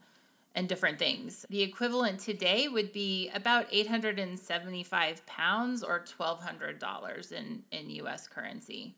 and 0.56 0.70
different 0.70 1.00
things. 1.00 1.46
The 1.50 1.64
equivalent 1.64 2.20
today 2.20 2.68
would 2.68 2.92
be 2.92 3.30
about 3.34 3.66
875 3.72 5.26
pounds 5.26 5.84
or 5.84 6.00
$1,200 6.00 7.32
in, 7.32 7.64
in 7.72 7.90
US 7.90 8.28
currency. 8.28 8.96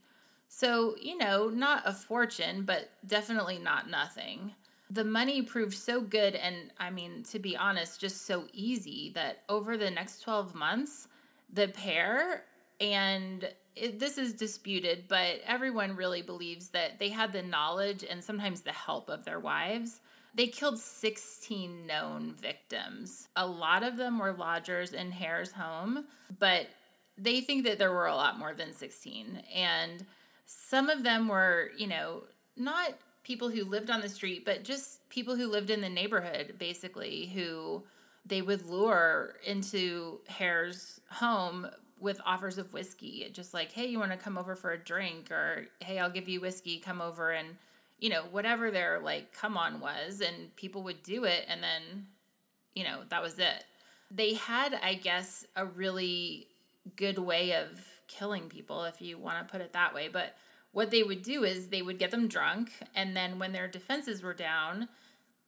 So, 0.50 0.96
you 1.02 1.18
know, 1.18 1.48
not 1.48 1.84
a 1.86 1.94
fortune, 1.94 2.64
but 2.64 2.90
definitely 3.08 3.58
not 3.58 3.90
nothing. 3.90 4.54
The 4.90 5.06
money 5.06 5.42
proved 5.42 5.76
so 5.76 6.02
good 6.02 6.36
and, 6.36 6.72
I 6.78 6.90
mean, 6.90 7.24
to 7.32 7.40
be 7.40 7.56
honest, 7.56 8.02
just 8.02 8.26
so 8.26 8.48
easy 8.52 9.12
that 9.16 9.44
over 9.48 9.78
the 9.78 9.90
next 9.90 10.24
12 10.24 10.54
months, 10.56 11.08
the 11.52 11.70
pair 11.70 12.44
and 12.82 13.50
it, 13.76 14.00
this 14.00 14.18
is 14.18 14.34
disputed, 14.34 15.06
but 15.08 15.42
everyone 15.46 15.96
really 15.96 16.22
believes 16.22 16.70
that 16.70 17.00
they 17.00 17.10
had 17.10 17.34
the 17.34 17.42
knowledge 17.42 18.06
and 18.10 18.24
sometimes 18.24 18.62
the 18.62 18.72
help 18.72 19.10
of 19.10 19.26
their 19.26 19.40
wives. 19.40 20.00
They 20.34 20.48
killed 20.48 20.80
16 20.80 21.86
known 21.86 22.36
victims. 22.36 23.28
A 23.36 23.48
lot 23.48 23.84
of 23.84 23.98
them 23.98 24.20
were 24.20 24.34
lodgers 24.34 24.94
in 24.94 25.12
Hare's 25.12 25.54
home, 25.54 26.06
but 26.40 26.68
they 27.18 27.42
think 27.42 27.66
that 27.66 27.80
there 27.80 27.92
were 27.92 28.08
a 28.08 28.16
lot 28.16 28.38
more 28.38 28.54
than 28.54 28.74
16. 28.74 29.44
And 29.54 30.06
some 30.46 30.90
of 30.90 31.04
them 31.04 31.28
were, 31.28 31.72
you 31.78 31.88
know, 31.88 32.24
not 32.58 32.94
people 33.24 33.50
who 33.50 33.64
lived 33.64 33.90
on 33.90 34.02
the 34.02 34.10
street, 34.10 34.46
but 34.46 34.64
just 34.64 35.08
people 35.10 35.36
who 35.36 35.48
lived 35.48 35.70
in 35.70 35.82
the 35.82 35.90
neighborhood, 35.90 36.56
basically, 36.60 37.28
who 37.34 37.84
they 38.26 38.42
would 38.42 38.66
lure 38.66 39.36
into 39.46 40.20
Hare's 40.28 41.00
home 41.10 41.68
with 42.00 42.20
offers 42.26 42.58
of 42.58 42.74
whiskey, 42.74 43.30
just 43.32 43.54
like, 43.54 43.72
hey, 43.72 43.86
you 43.86 44.00
want 44.00 44.12
to 44.12 44.18
come 44.18 44.38
over 44.38 44.56
for 44.56 44.72
a 44.72 44.78
drink, 44.78 45.32
or 45.32 45.68
hey, 45.80 46.00
I'll 46.00 46.10
give 46.10 46.28
you 46.28 46.42
whiskey, 46.42 46.78
come 46.78 47.02
over, 47.02 47.32
and 47.32 47.58
you 48.00 48.10
know, 48.10 48.24
whatever 48.32 48.72
their 48.72 49.00
like 49.00 49.34
come 49.34 49.58
on 49.58 49.80
was, 49.80 50.22
and 50.22 50.56
people 50.56 50.84
would 50.84 51.04
do 51.04 51.24
it, 51.24 51.46
and 51.48 51.64
then, 51.64 52.08
you 52.74 52.84
know, 52.84 53.02
that 53.10 53.22
was 53.22 53.40
it. 53.40 53.64
They 54.12 54.34
had, 54.34 54.78
I 54.84 54.96
guess, 54.96 55.46
a 55.56 55.66
really 55.66 56.48
good 56.96 57.18
way 57.18 57.54
of 57.54 57.84
killing 58.08 58.50
people, 58.50 58.84
if 58.84 59.02
you 59.02 59.18
want 59.18 59.40
to 59.40 59.52
put 59.52 59.62
it 59.62 59.74
that 59.74 59.94
way. 59.96 60.10
But 60.12 60.36
what 60.72 60.92
they 60.92 61.04
would 61.04 61.24
do 61.24 61.44
is 61.44 61.70
they 61.70 61.82
would 61.82 61.98
get 61.98 62.12
them 62.12 62.28
drunk, 62.28 62.72
and 62.94 63.16
then 63.16 63.40
when 63.40 63.54
their 63.54 63.68
defenses 63.68 64.22
were 64.22 64.34
down, 64.34 64.90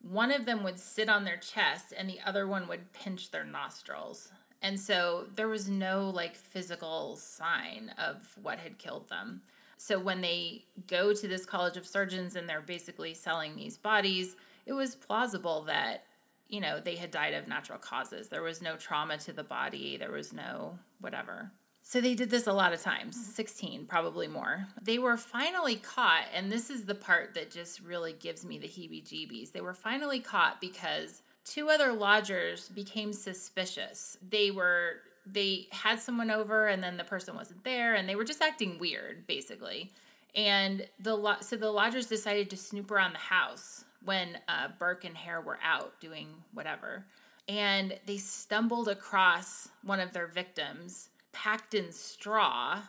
one 0.01 0.31
of 0.31 0.45
them 0.45 0.63
would 0.63 0.79
sit 0.79 1.09
on 1.09 1.25
their 1.25 1.37
chest 1.37 1.93
and 1.95 2.09
the 2.09 2.19
other 2.25 2.47
one 2.47 2.67
would 2.67 2.93
pinch 2.93 3.31
their 3.31 3.43
nostrils. 3.43 4.29
And 4.61 4.79
so 4.79 5.25
there 5.35 5.47
was 5.47 5.69
no 5.69 6.09
like 6.09 6.35
physical 6.35 7.15
sign 7.17 7.91
of 7.97 8.37
what 8.41 8.59
had 8.59 8.77
killed 8.77 9.09
them. 9.09 9.41
So 9.77 9.99
when 9.99 10.21
they 10.21 10.65
go 10.87 11.13
to 11.13 11.27
this 11.27 11.45
College 11.45 11.77
of 11.77 11.85
Surgeons 11.85 12.35
and 12.35 12.49
they're 12.49 12.61
basically 12.61 13.13
selling 13.13 13.55
these 13.55 13.77
bodies, 13.77 14.35
it 14.65 14.73
was 14.73 14.95
plausible 14.95 15.61
that, 15.63 16.05
you 16.49 16.59
know, 16.59 16.79
they 16.79 16.95
had 16.95 17.11
died 17.11 17.35
of 17.35 17.47
natural 17.47 17.77
causes. 17.77 18.29
There 18.29 18.41
was 18.41 18.61
no 18.61 18.75
trauma 18.75 19.17
to 19.19 19.33
the 19.33 19.43
body, 19.43 19.97
there 19.97 20.11
was 20.11 20.33
no 20.33 20.79
whatever. 20.99 21.51
So 21.83 22.01
they 22.01 22.15
did 22.15 22.29
this 22.29 22.47
a 22.47 22.53
lot 22.53 22.73
of 22.73 22.81
times, 22.81 23.15
mm-hmm. 23.15 23.31
16, 23.31 23.85
probably 23.85 24.27
more. 24.27 24.67
They 24.81 24.99
were 24.99 25.15
finally 25.15 25.77
caught, 25.77 26.25
and 26.33 26.51
this 26.51 26.69
is 26.69 26.83
the 26.83 26.95
part 26.95 27.33
that 27.35 27.49
just 27.49 27.79
really 27.79 28.11
gives 28.11 28.43
me 28.43 28.57
the 28.57 28.67
heebie 28.67 29.05
jeebies. 29.05 29.53
They 29.53 29.61
were 29.61 29.73
finally 29.73 30.19
caught 30.19 30.59
because 30.59 31.21
two 31.47 31.69
other 31.69 31.93
lodgers 31.93 32.69
became 32.69 33.13
suspicious. 33.13 34.17
They 34.27 34.51
were 34.51 35.01
they 35.25 35.67
had 35.71 35.99
someone 35.99 36.31
over 36.31 36.67
and 36.67 36.81
then 36.81 36.95
the 36.95 37.03
person 37.03 37.35
wasn't 37.35 37.63
there 37.65 37.95
and 37.95 38.07
they 38.07 38.15
were 38.15 38.23
just 38.23 38.41
acting 38.41 38.79
weird 38.79 39.27
basically. 39.27 39.91
And 40.35 40.87
the 40.99 41.37
so 41.41 41.55
the 41.55 41.71
lodgers 41.71 42.07
decided 42.07 42.49
to 42.51 42.57
snoop 42.57 42.91
around 42.91 43.13
the 43.13 43.19
house 43.19 43.85
when 44.03 44.37
uh, 44.47 44.69
Burke 44.77 45.05
and 45.05 45.17
Hare 45.17 45.41
were 45.41 45.59
out 45.63 45.99
doing 45.99 46.27
whatever. 46.53 47.05
And 47.47 47.97
they 48.05 48.17
stumbled 48.17 48.87
across 48.87 49.69
one 49.83 49.99
of 49.99 50.13
their 50.13 50.27
victims 50.27 51.09
packed 51.31 51.73
in 51.73 51.91
straw, 51.91 52.81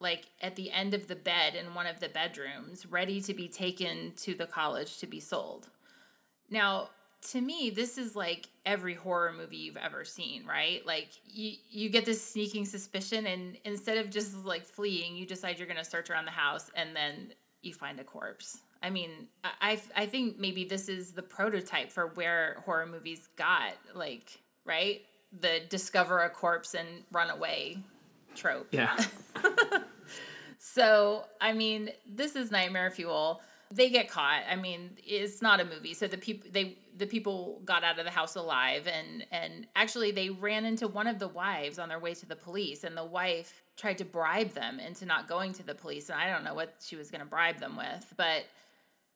like 0.00 0.26
at 0.40 0.56
the 0.56 0.70
end 0.70 0.94
of 0.94 1.08
the 1.08 1.16
bed 1.16 1.54
in 1.54 1.74
one 1.74 1.86
of 1.86 2.00
the 2.00 2.08
bedrooms, 2.08 2.86
ready 2.86 3.20
to 3.20 3.34
be 3.34 3.48
taken 3.48 4.12
to 4.16 4.34
the 4.34 4.46
college 4.46 4.98
to 4.98 5.06
be 5.06 5.20
sold. 5.20 5.68
Now, 6.50 6.90
to 7.30 7.40
me, 7.40 7.70
this 7.70 7.98
is 7.98 8.16
like 8.16 8.48
every 8.66 8.94
horror 8.94 9.32
movie 9.32 9.56
you've 9.56 9.76
ever 9.76 10.04
seen, 10.04 10.44
right? 10.46 10.84
Like 10.86 11.10
you 11.24 11.52
you 11.70 11.88
get 11.88 12.04
this 12.04 12.22
sneaking 12.22 12.66
suspicion 12.66 13.26
and 13.26 13.56
instead 13.64 13.98
of 13.98 14.10
just 14.10 14.44
like 14.44 14.64
fleeing, 14.64 15.16
you 15.16 15.26
decide 15.26 15.58
you're 15.58 15.68
going 15.68 15.78
to 15.78 15.84
search 15.84 16.10
around 16.10 16.24
the 16.24 16.32
house 16.32 16.70
and 16.74 16.94
then 16.94 17.32
you 17.62 17.74
find 17.74 18.00
a 18.00 18.04
corpse. 18.04 18.58
I 18.82 18.90
mean, 18.90 19.10
I 19.60 19.80
I 19.96 20.06
think 20.06 20.38
maybe 20.38 20.64
this 20.64 20.88
is 20.88 21.12
the 21.12 21.22
prototype 21.22 21.92
for 21.92 22.08
where 22.08 22.62
horror 22.64 22.86
movies 22.86 23.28
got 23.36 23.74
like, 23.94 24.40
right? 24.64 25.02
the 25.40 25.60
discover 25.70 26.20
a 26.20 26.28
corpse 26.28 26.74
and 26.74 26.86
run 27.10 27.30
away 27.30 27.78
trope. 28.34 28.68
Yeah. 28.70 28.96
So, 30.64 31.24
I 31.40 31.54
mean, 31.54 31.90
this 32.06 32.36
is 32.36 32.52
nightmare 32.52 32.92
fuel. 32.92 33.42
They 33.72 33.90
get 33.90 34.08
caught. 34.08 34.42
I 34.48 34.54
mean, 34.54 34.90
it's 35.04 35.42
not 35.42 35.60
a 35.60 35.64
movie. 35.64 35.92
So 35.92 36.06
the 36.06 36.18
people 36.18 36.48
they 36.52 36.78
the 36.96 37.06
people 37.06 37.60
got 37.64 37.84
out 37.84 37.98
of 37.98 38.04
the 38.04 38.10
house 38.10 38.36
alive 38.36 38.86
and 38.86 39.24
and 39.30 39.66
actually 39.74 40.10
they 40.10 40.30
ran 40.30 40.64
into 40.64 40.86
one 40.86 41.06
of 41.06 41.18
the 41.18 41.28
wives 41.28 41.78
on 41.78 41.88
their 41.88 41.98
way 41.98 42.14
to 42.14 42.26
the 42.26 42.36
police 42.36 42.84
and 42.84 42.96
the 42.96 43.04
wife 43.04 43.62
tried 43.76 43.98
to 43.98 44.04
bribe 44.04 44.50
them 44.50 44.78
into 44.78 45.06
not 45.06 45.26
going 45.26 45.52
to 45.52 45.62
the 45.62 45.74
police 45.74 46.10
and 46.10 46.20
I 46.20 46.30
don't 46.30 46.44
know 46.44 46.54
what 46.54 46.74
she 46.80 46.96
was 46.96 47.10
going 47.10 47.20
to 47.20 47.26
bribe 47.26 47.58
them 47.58 47.76
with, 47.76 48.12
but 48.16 48.44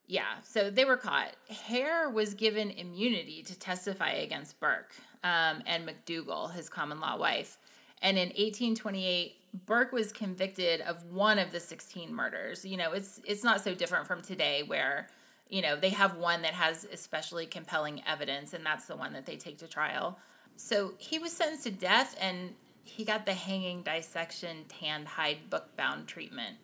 yeah, 0.09 0.41
so 0.45 0.71
they 0.71 0.85
were 0.85 0.97
caught. 0.97 1.35
Hare 1.67 2.09
was 2.09 2.35
given 2.35 2.71
immunity 2.71 3.43
to 3.43 3.59
testify 3.59 4.11
against 4.11 4.61
Burke 4.61 4.95
um, 5.25 5.63
and 5.67 5.89
McDougal, 5.89 6.53
his 6.53 6.69
common 6.69 7.01
law 7.01 7.19
wife. 7.19 7.59
And 8.03 8.17
in 8.17 8.29
1828, 8.29 9.35
Burke 9.65 9.93
was 9.93 10.13
convicted 10.13 10.81
of 10.83 11.05
one 11.11 11.39
of 11.39 11.51
the 11.51 11.61
16 11.61 12.15
murders. 12.15 12.65
You 12.65 12.77
know, 12.77 12.93
it's 12.93 13.21
it's 13.27 13.43
not 13.43 13.63
so 13.63 13.75
different 13.75 14.07
from 14.07 14.23
today 14.23 14.63
where, 14.63 15.09
you 15.49 15.63
know, 15.63 15.77
they 15.77 15.91
have 15.91 16.17
one 16.17 16.43
that 16.43 16.55
has 16.55 16.87
especially 16.93 17.47
compelling 17.47 18.03
evidence 18.07 18.53
and 18.53 18.65
that's 18.65 18.87
the 18.87 18.97
one 18.97 19.13
that 19.13 19.27
they 19.27 19.37
take 19.37 19.59
to 19.59 19.69
trial. 19.69 20.19
So 20.57 20.95
he 20.99 21.19
was 21.19 21.33
sentenced 21.33 21.65
to 21.65 21.71
death 21.71 22.17
and 22.21 22.55
he 22.83 23.05
got 23.05 23.27
the 23.27 23.35
hanging 23.35 23.83
dissection 23.83 24.65
tanned 24.69 25.09
hide 25.09 25.51
bookbound 25.51 26.07
treatment. 26.07 26.57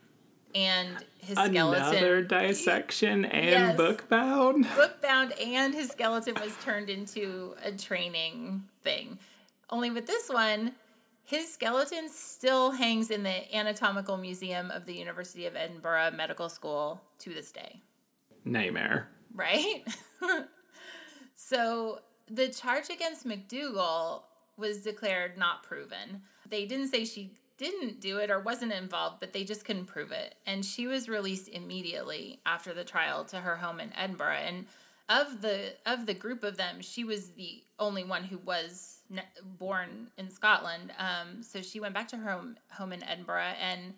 And 0.54 0.90
his 1.18 1.38
skeleton 1.38 1.96
Another 1.96 2.22
dissection 2.22 3.24
and 3.24 3.44
Yes. 3.44 3.76
bookbound. 3.76 4.66
bookbound 4.76 5.32
and 5.40 5.74
his 5.74 5.88
skeleton 5.90 6.34
was 6.42 6.54
turned 6.62 6.90
into 6.90 7.54
a 7.64 7.72
training 7.72 8.64
thing. 8.82 9.18
Only 9.70 9.90
with 9.90 10.06
this 10.06 10.28
one, 10.28 10.72
his 11.24 11.50
skeleton 11.52 12.08
still 12.10 12.72
hangs 12.72 13.10
in 13.10 13.22
the 13.22 13.56
Anatomical 13.56 14.18
Museum 14.18 14.70
of 14.70 14.84
the 14.84 14.92
University 14.94 15.46
of 15.46 15.56
Edinburgh 15.56 16.10
Medical 16.14 16.48
School 16.50 17.00
to 17.20 17.32
this 17.32 17.50
day, 17.52 17.80
Nightmare. 18.44 19.08
right? 19.34 19.84
so 21.34 22.00
the 22.30 22.48
charge 22.48 22.90
against 22.90 23.26
McDougal 23.26 24.22
was 24.56 24.82
declared 24.82 25.36
not 25.38 25.62
proven. 25.62 26.22
They 26.48 26.66
didn't 26.66 26.88
say 26.88 27.04
she 27.04 27.32
didn't 27.58 28.00
do 28.00 28.18
it 28.18 28.30
or 28.30 28.40
wasn't 28.40 28.72
involved, 28.72 29.20
but 29.20 29.32
they 29.32 29.44
just 29.44 29.64
couldn't 29.64 29.86
prove 29.86 30.10
it. 30.10 30.34
And 30.46 30.64
she 30.64 30.86
was 30.86 31.08
released 31.08 31.48
immediately 31.48 32.40
after 32.44 32.72
the 32.74 32.84
trial 32.84 33.24
to 33.26 33.36
her 33.36 33.56
home 33.56 33.80
in 33.80 33.92
Edinburgh. 33.96 34.40
And 34.44 34.66
of 35.08 35.42
the 35.42 35.74
of 35.86 36.06
the 36.06 36.14
group 36.14 36.42
of 36.42 36.56
them, 36.56 36.80
she 36.80 37.04
was 37.04 37.30
the 37.30 37.62
only 37.78 38.04
one 38.04 38.24
who 38.24 38.38
was 38.38 39.00
ne- 39.10 39.22
born 39.44 40.08
in 40.16 40.30
Scotland. 40.30 40.92
Um, 40.98 41.42
so 41.42 41.60
she 41.62 41.80
went 41.80 41.94
back 41.94 42.08
to 42.08 42.16
her 42.16 42.30
home 42.32 42.56
home 42.70 42.92
in 42.92 43.04
Edinburgh. 43.04 43.54
And 43.60 43.94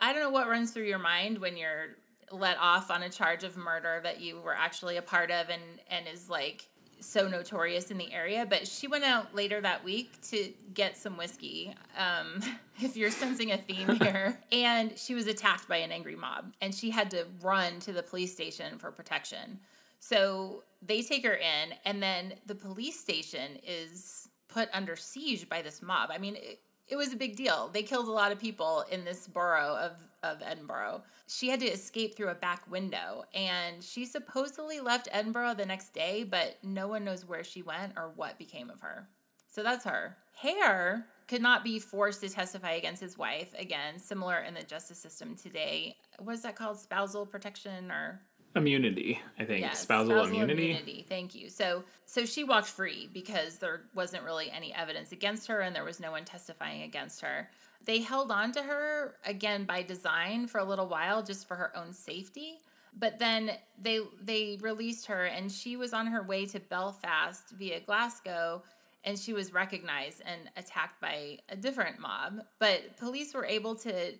I 0.00 0.12
don't 0.12 0.22
know 0.22 0.30
what 0.30 0.48
runs 0.48 0.70
through 0.70 0.84
your 0.84 0.98
mind 0.98 1.38
when 1.38 1.56
you're 1.56 1.96
let 2.32 2.56
off 2.58 2.90
on 2.90 3.02
a 3.02 3.08
charge 3.08 3.44
of 3.44 3.56
murder 3.56 4.00
that 4.02 4.20
you 4.20 4.40
were 4.40 4.54
actually 4.54 4.96
a 4.96 5.02
part 5.02 5.30
of 5.30 5.48
and 5.48 5.62
and 5.90 6.06
is 6.08 6.28
like 6.28 6.68
so 7.00 7.26
notorious 7.26 7.90
in 7.90 7.98
the 7.98 8.12
area 8.12 8.46
but 8.48 8.66
she 8.66 8.86
went 8.86 9.04
out 9.04 9.34
later 9.34 9.60
that 9.60 9.82
week 9.84 10.20
to 10.22 10.52
get 10.72 10.96
some 10.96 11.16
whiskey 11.16 11.74
um, 11.96 12.40
if 12.80 12.96
you're 12.96 13.10
sensing 13.10 13.52
a 13.52 13.58
theme 13.58 13.88
here. 14.00 14.38
And 14.50 14.96
she 14.98 15.14
was 15.14 15.26
attacked 15.26 15.68
by 15.68 15.78
an 15.78 15.92
angry 15.92 16.16
mob 16.16 16.52
and 16.60 16.74
she 16.74 16.90
had 16.90 17.10
to 17.10 17.26
run 17.40 17.80
to 17.80 17.92
the 17.92 18.02
police 18.02 18.32
station 18.32 18.78
for 18.78 18.90
protection. 18.90 19.58
So 20.00 20.64
they 20.80 21.02
take 21.02 21.24
her 21.24 21.34
in 21.34 21.74
and 21.84 22.02
then 22.02 22.34
the 22.46 22.54
police 22.54 22.98
station 22.98 23.58
is 23.66 24.28
put 24.48 24.68
under 24.72 24.96
siege 24.96 25.48
by 25.48 25.62
this 25.62 25.82
mob. 25.82 26.10
I 26.12 26.18
mean 26.18 26.36
it, 26.36 26.60
it 26.88 26.96
was 26.96 27.12
a 27.12 27.16
big 27.16 27.36
deal. 27.36 27.70
They 27.72 27.82
killed 27.82 28.08
a 28.08 28.12
lot 28.12 28.32
of 28.32 28.38
people 28.38 28.84
in 28.90 29.04
this 29.04 29.26
borough 29.26 29.76
of, 29.76 29.92
of 30.22 30.42
Edinburgh. 30.42 31.02
She 31.26 31.48
had 31.48 31.60
to 31.60 31.66
escape 31.66 32.16
through 32.16 32.28
a 32.28 32.34
back 32.34 32.70
window, 32.70 33.24
and 33.34 33.82
she 33.82 34.04
supposedly 34.04 34.80
left 34.80 35.08
Edinburgh 35.12 35.54
the 35.54 35.66
next 35.66 35.92
day, 35.94 36.24
but 36.24 36.58
no 36.62 36.88
one 36.88 37.04
knows 37.04 37.24
where 37.24 37.44
she 37.44 37.62
went 37.62 37.94
or 37.96 38.12
what 38.16 38.38
became 38.38 38.70
of 38.70 38.80
her. 38.80 39.08
So 39.48 39.62
that's 39.62 39.84
her. 39.84 40.16
Hare 40.34 41.06
could 41.28 41.42
not 41.42 41.62
be 41.62 41.78
forced 41.78 42.20
to 42.22 42.28
testify 42.28 42.72
against 42.72 43.02
his 43.02 43.18
wife. 43.18 43.54
Again, 43.58 43.98
similar 43.98 44.38
in 44.38 44.54
the 44.54 44.62
justice 44.62 44.98
system 44.98 45.36
today. 45.36 45.96
What 46.18 46.34
is 46.34 46.42
that 46.42 46.56
called? 46.56 46.78
Spousal 46.78 47.26
protection 47.26 47.90
or 47.90 48.20
Immunity, 48.54 49.18
I 49.38 49.44
think. 49.44 49.60
Yes, 49.62 49.80
spousal, 49.80 50.24
immunity. 50.24 51.06
Thank 51.08 51.34
you. 51.34 51.48
So 51.48 51.84
so 52.04 52.26
she 52.26 52.44
walked 52.44 52.68
free 52.68 53.08
because 53.12 53.56
there 53.56 53.82
wasn't 53.94 54.24
really 54.24 54.50
any 54.50 54.74
evidence 54.74 55.12
against 55.12 55.46
her 55.46 55.60
and 55.60 55.74
there 55.74 55.84
was 55.84 56.00
no 56.00 56.10
one 56.10 56.24
testifying 56.24 56.82
against 56.82 57.22
her. 57.22 57.48
They 57.84 58.00
held 58.00 58.30
on 58.30 58.52
to 58.52 58.62
her 58.62 59.16
again 59.24 59.64
by 59.64 59.82
design 59.82 60.46
for 60.46 60.58
a 60.58 60.64
little 60.64 60.88
while 60.88 61.22
just 61.22 61.48
for 61.48 61.56
her 61.56 61.76
own 61.76 61.92
safety. 61.92 62.58
But 62.98 63.18
then 63.18 63.52
they 63.80 64.00
they 64.22 64.58
released 64.60 65.06
her 65.06 65.24
and 65.24 65.50
she 65.50 65.76
was 65.76 65.92
on 65.92 66.06
her 66.06 66.22
way 66.22 66.46
to 66.46 66.60
Belfast 66.60 67.50
via 67.50 67.80
Glasgow 67.80 68.62
and 69.04 69.18
she 69.18 69.32
was 69.32 69.52
recognized 69.52 70.22
and 70.24 70.50
attacked 70.56 71.00
by 71.00 71.38
a 71.48 71.56
different 71.56 71.98
mob. 71.98 72.44
But 72.58 72.96
police 72.98 73.34
were 73.34 73.46
able 73.46 73.74
to 73.76 74.12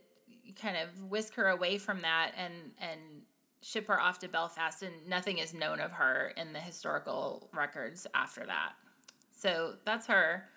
kind 0.60 0.76
of 0.76 1.10
whisk 1.10 1.34
her 1.34 1.48
away 1.48 1.78
from 1.78 2.02
that 2.02 2.32
and 2.36 2.54
and 2.80 3.00
ship 3.62 3.86
her 3.86 4.00
off 4.00 4.18
to 4.18 4.28
Belfast, 4.28 4.82
and 4.82 4.92
nothing 5.08 5.38
is 5.38 5.54
known 5.54 5.80
of 5.80 5.92
her 5.92 6.32
in 6.36 6.52
the 6.52 6.58
historical 6.58 7.48
records 7.54 8.06
after 8.12 8.44
that. 8.44 8.72
So 9.30 9.74
that's 9.84 10.06
her. 10.08 10.48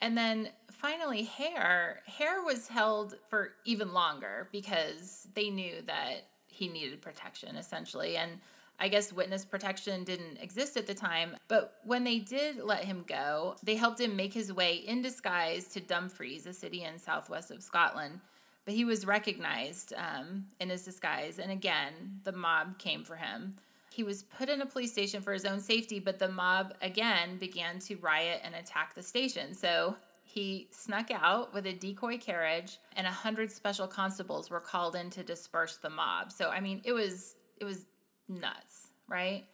And 0.00 0.16
then 0.16 0.50
finally, 0.70 1.22
Hare. 1.22 2.02
Hare 2.06 2.42
was 2.42 2.68
held 2.68 3.16
for 3.28 3.52
even 3.64 3.92
longer 3.92 4.48
because 4.52 5.28
they 5.34 5.50
knew 5.50 5.82
that 5.86 6.26
he 6.46 6.68
needed 6.68 7.00
protection, 7.00 7.56
essentially. 7.56 8.16
And 8.16 8.32
I 8.78 8.88
guess 8.88 9.12
witness 9.12 9.44
protection 9.44 10.04
didn't 10.04 10.38
exist 10.40 10.76
at 10.76 10.86
the 10.86 10.94
time. 10.94 11.36
But 11.48 11.76
when 11.84 12.04
they 12.04 12.18
did 12.18 12.58
let 12.62 12.84
him 12.84 13.04
go, 13.06 13.56
they 13.62 13.76
helped 13.76 14.00
him 14.00 14.16
make 14.16 14.34
his 14.34 14.52
way 14.52 14.74
in 14.74 15.00
disguise 15.00 15.68
to 15.68 15.80
Dumfries, 15.80 16.46
a 16.46 16.52
city 16.52 16.82
in 16.82 16.98
southwest 16.98 17.50
of 17.50 17.62
Scotland 17.62 18.20
but 18.64 18.74
he 18.74 18.84
was 18.84 19.06
recognized 19.06 19.92
um, 19.96 20.46
in 20.60 20.70
his 20.70 20.84
disguise. 20.84 21.38
And 21.38 21.50
again, 21.50 22.20
the 22.24 22.32
mob 22.32 22.78
came 22.78 23.04
for 23.04 23.16
him. 23.16 23.56
He 23.94 24.02
was 24.02 24.24
put 24.24 24.48
in 24.48 24.60
a 24.60 24.66
police 24.66 24.90
station 24.90 25.22
for 25.22 25.32
his 25.32 25.44
own 25.44 25.60
safety, 25.60 26.00
but 26.00 26.18
the 26.18 26.28
mob 26.28 26.74
again 26.82 27.38
began 27.38 27.78
to 27.80 27.94
riot 27.96 28.40
and 28.42 28.54
attack 28.56 28.94
the 28.94 29.02
station. 29.02 29.54
So 29.54 29.94
he 30.24 30.66
snuck 30.72 31.12
out 31.12 31.54
with 31.54 31.66
a 31.66 31.72
decoy 31.72 32.18
carriage, 32.18 32.78
and 32.96 33.06
a 33.06 33.10
hundred 33.10 33.52
special 33.52 33.86
constables 33.86 34.50
were 34.50 34.58
called 34.58 34.96
in 34.96 35.10
to 35.10 35.22
disperse 35.22 35.76
the 35.76 35.90
mob. 35.90 36.32
So 36.32 36.50
I 36.50 36.58
mean, 36.58 36.82
it 36.84 36.92
was 36.92 37.36
it 37.60 37.64
was 37.64 37.86
nuts, 38.28 38.88
right? 39.08 39.44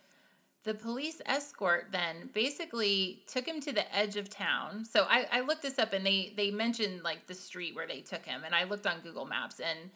the 0.62 0.74
police 0.74 1.22
escort 1.24 1.88
then 1.90 2.28
basically 2.34 3.22
took 3.26 3.46
him 3.46 3.60
to 3.60 3.72
the 3.72 3.96
edge 3.96 4.16
of 4.16 4.28
town. 4.28 4.84
So 4.84 5.06
I, 5.08 5.26
I 5.32 5.40
looked 5.40 5.62
this 5.62 5.78
up 5.78 5.92
and 5.94 6.04
they 6.04 6.34
they 6.36 6.50
mentioned 6.50 7.02
like 7.02 7.26
the 7.26 7.34
street 7.34 7.74
where 7.74 7.86
they 7.86 8.00
took 8.00 8.26
him, 8.26 8.42
and 8.44 8.54
I 8.54 8.64
looked 8.64 8.86
on 8.86 9.00
Google 9.02 9.24
Maps 9.24 9.60
and 9.60 9.90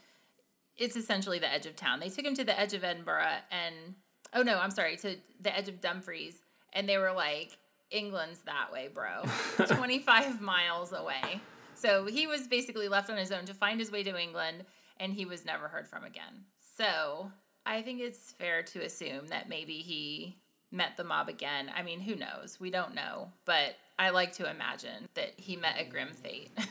it's 0.77 0.97
essentially 0.97 1.39
the 1.39 1.53
edge 1.53 1.67
of 1.67 1.77
town. 1.77 2.01
They 2.01 2.09
took 2.09 2.25
him 2.25 2.35
to 2.35 2.45
the 2.45 2.59
edge 2.59 2.75
of 2.75 2.83
Edinburgh 2.83 3.37
and 3.51 3.95
oh 4.35 4.43
no, 4.43 4.59
I'm 4.59 4.71
sorry, 4.71 4.97
to 4.99 5.17
the 5.41 5.57
edge 5.57 5.69
of 5.69 5.81
Dumfries, 5.81 6.41
and 6.73 6.89
they 6.89 6.99
were 6.99 7.13
like, 7.13 7.57
England's 7.91 8.41
that 8.41 8.73
way, 8.73 8.89
bro, 8.93 9.23
25 9.67 10.41
miles 10.41 10.93
away. 10.93 11.41
So 11.75 12.07
he 12.07 12.27
was 12.27 12.47
basically 12.49 12.89
left 12.89 13.11
on 13.11 13.17
his 13.17 13.33
own 13.33 13.45
to 13.47 13.55
find 13.55 13.79
his 13.79 13.91
way 13.91 14.03
to 14.03 14.21
England, 14.21 14.65
and 14.99 15.13
he 15.13 15.25
was 15.25 15.45
never 15.45 15.69
heard 15.69 15.89
from 15.89 16.05
again. 16.05 16.45
So 16.77 17.31
I 17.67 17.83
think 17.83 18.01
it's 18.01 18.33
fair 18.33 18.63
to 18.63 18.81
assume 18.85 19.29
that 19.29 19.49
maybe 19.49 19.75
he 19.75 20.37
met 20.71 20.97
the 20.97 21.05
mob 21.05 21.29
again. 21.29 21.71
I 21.75 21.83
mean, 21.83 22.01
who 22.01 22.17
knows? 22.17 22.59
We 22.61 22.71
don't 22.71 22.95
know. 22.95 23.29
But 23.45 23.77
I 23.99 24.11
like 24.11 24.33
to 24.35 24.51
imagine 24.51 25.09
that 25.15 25.33
he 25.37 25.57
met 25.57 25.81
a 25.81 25.85
grim 25.85 26.13
fate. 26.13 26.51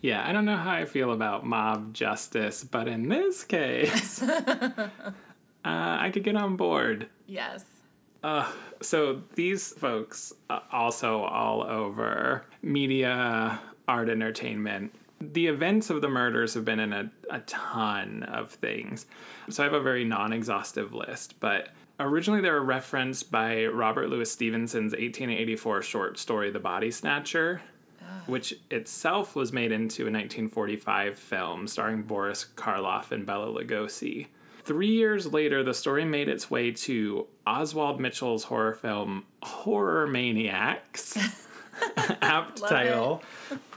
Yeah, 0.00 0.28
I 0.28 0.32
don't 0.32 0.44
know 0.44 0.58
how 0.58 0.72
I 0.72 0.84
feel 0.84 1.12
about 1.12 1.46
mob 1.46 1.94
justice, 1.94 2.62
but 2.62 2.88
in 2.88 3.08
this 3.08 3.42
case, 3.42 4.22
uh, 5.64 5.96
I 6.00 6.10
could 6.12 6.24
get 6.24 6.36
on 6.36 6.56
board. 6.56 7.08
yes. 7.26 7.64
Uh, 8.22 8.50
so 8.80 9.22
these 9.34 9.74
folks 9.74 10.32
uh, 10.48 10.60
also 10.72 11.20
all 11.24 11.62
over 11.62 12.46
media, 12.62 13.60
art, 13.86 14.08
entertainment. 14.08 14.94
The 15.20 15.46
events 15.46 15.90
of 15.90 16.00
the 16.00 16.08
murders 16.08 16.54
have 16.54 16.64
been 16.64 16.80
in 16.80 16.92
a, 16.94 17.10
a 17.30 17.40
ton 17.40 18.22
of 18.22 18.50
things. 18.50 19.04
So 19.50 19.62
I 19.62 19.66
have 19.66 19.74
a 19.74 19.80
very 19.80 20.04
non 20.04 20.32
exhaustive 20.32 20.94
list, 20.94 21.38
but 21.38 21.68
originally 22.00 22.40
they 22.40 22.50
were 22.50 22.64
referenced 22.64 23.30
by 23.30 23.66
Robert 23.66 24.08
Louis 24.08 24.30
Stevenson's 24.30 24.92
1884 24.92 25.82
short 25.82 26.18
story, 26.18 26.50
The 26.50 26.58
Body 26.60 26.90
Snatcher, 26.90 27.60
which 28.26 28.54
itself 28.70 29.36
was 29.36 29.52
made 29.52 29.70
into 29.70 30.02
a 30.02 30.10
1945 30.10 31.18
film 31.18 31.66
starring 31.66 32.02
Boris 32.02 32.46
Karloff 32.56 33.12
and 33.12 33.26
Bela 33.26 33.48
Lugosi. 33.48 34.28
Three 34.64 34.92
years 34.92 35.30
later, 35.30 35.62
the 35.62 35.74
story 35.74 36.04
made 36.06 36.28
its 36.28 36.50
way 36.50 36.70
to 36.70 37.26
Oswald 37.46 38.00
Mitchell's 38.00 38.44
horror 38.44 38.72
film 38.72 39.26
Horror 39.42 40.06
Maniacs, 40.06 41.18
apt 41.96 42.62
Love 42.62 42.70
title. 42.70 43.22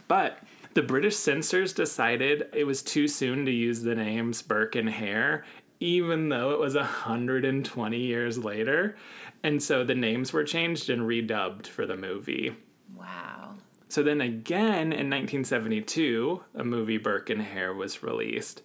But 0.08 0.39
the 0.73 0.82
British 0.82 1.17
censors 1.17 1.73
decided 1.73 2.47
it 2.54 2.63
was 2.63 2.82
too 2.82 3.08
soon 3.08 3.45
to 3.45 3.52
use 3.52 3.82
the 3.82 3.95
names 3.95 4.41
Burke 4.41 4.76
and 4.76 4.89
Hare, 4.89 5.43
even 5.82 6.30
though 6.30 6.52
it 6.52 6.60
was 6.60 6.76
120 6.76 7.97
years 7.97 8.38
later. 8.38 8.95
And 9.43 9.62
so 9.62 9.84
the 9.84 9.95
names 9.95 10.32
were 10.32 10.45
changed 10.45 10.89
and 10.89 11.02
redubbed 11.02 11.67
for 11.67 11.86
the 11.86 11.97
movie. 11.97 12.56
Wow. 12.95 13.56
So 13.89 14.04
then 14.04 14.21
again 14.21 14.93
in 14.93 15.10
1972, 15.10 16.43
a 16.56 16.63
movie 16.63 16.97
Burke 16.97 17.30
and 17.30 17.41
Hare 17.41 17.73
was 17.73 18.04
released. 18.04 18.62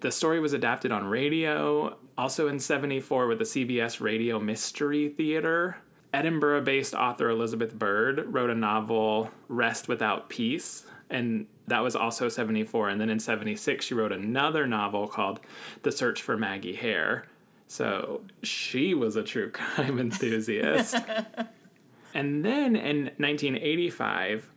The 0.00 0.10
story 0.10 0.40
was 0.40 0.52
adapted 0.52 0.92
on 0.92 1.06
radio, 1.06 1.96
also 2.18 2.48
in 2.48 2.58
74 2.58 3.26
with 3.26 3.38
the 3.38 3.44
CBS 3.44 4.00
Radio 4.00 4.38
Mystery 4.38 5.08
Theater. 5.08 5.78
Edinburgh 6.12 6.62
based 6.62 6.94
author 6.94 7.30
Elizabeth 7.30 7.74
Byrd 7.74 8.32
wrote 8.32 8.50
a 8.50 8.54
novel, 8.54 9.30
Rest 9.48 9.88
Without 9.88 10.28
Peace, 10.28 10.86
and 11.10 11.46
that 11.66 11.82
was 11.82 11.96
also 11.96 12.28
74. 12.28 12.90
And 12.90 13.00
then 13.00 13.10
in 13.10 13.18
76, 13.18 13.84
she 13.84 13.94
wrote 13.94 14.12
another 14.12 14.66
novel 14.66 15.08
called 15.08 15.40
The 15.82 15.92
Search 15.92 16.22
for 16.22 16.36
Maggie 16.36 16.74
Hare. 16.74 17.26
So 17.68 18.22
she 18.42 18.94
was 18.94 19.16
a 19.16 19.22
true 19.22 19.50
crime 19.52 19.98
enthusiast. 19.98 20.94
and 22.14 22.44
then 22.44 22.76
in 22.76 23.04
1985, 23.16 24.50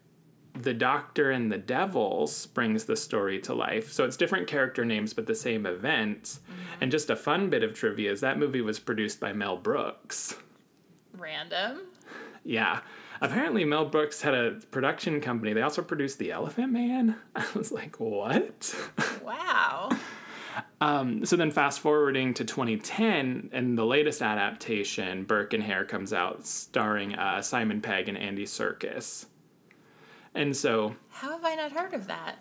The 0.61 0.73
Doctor 0.73 1.31
and 1.31 1.51
the 1.51 1.57
Devils 1.57 2.47
brings 2.47 2.85
the 2.85 2.95
story 2.95 3.39
to 3.41 3.53
life. 3.53 3.91
So 3.91 4.03
it's 4.03 4.17
different 4.17 4.47
character 4.47 4.83
names, 4.83 5.13
but 5.13 5.25
the 5.25 5.35
same 5.35 5.65
events. 5.65 6.41
And 6.81 6.91
just 6.91 7.09
a 7.09 7.15
fun 7.15 7.49
bit 7.49 7.63
of 7.63 7.73
trivia 7.73 8.11
is 8.11 8.21
that 8.21 8.37
movie 8.37 8.61
was 8.61 8.79
produced 8.79 9.19
by 9.19 9.31
Mel 9.31 9.57
Brooks. 9.57 10.35
Random. 11.17 11.81
Yeah. 12.43 12.81
Apparently, 13.21 13.65
Mel 13.65 13.85
Brooks 13.85 14.21
had 14.21 14.33
a 14.33 14.51
production 14.71 15.21
company. 15.21 15.53
They 15.53 15.61
also 15.61 15.81
produced 15.81 16.19
The 16.19 16.31
Elephant 16.31 16.71
Man. 16.71 17.15
I 17.35 17.45
was 17.55 17.71
like, 17.71 17.99
what? 17.99 18.75
Wow. 19.23 19.89
Um, 20.81 21.23
so 21.25 21.35
then, 21.35 21.51
fast 21.51 21.79
forwarding 21.79 22.33
to 22.33 22.43
2010, 22.43 23.51
and 23.53 23.77
the 23.77 23.85
latest 23.85 24.21
adaptation, 24.23 25.23
Burke 25.23 25.53
and 25.53 25.61
Hare, 25.61 25.85
comes 25.85 26.13
out 26.13 26.47
starring 26.47 27.13
uh, 27.15 27.41
Simon 27.43 27.79
Pegg 27.79 28.09
and 28.09 28.17
Andy 28.17 28.45
Serkis. 28.45 29.27
And 30.35 30.55
so, 30.55 30.95
How 31.09 31.31
have 31.31 31.43
I 31.45 31.55
not 31.55 31.71
heard 31.71 31.93
of 31.93 32.07
that? 32.07 32.39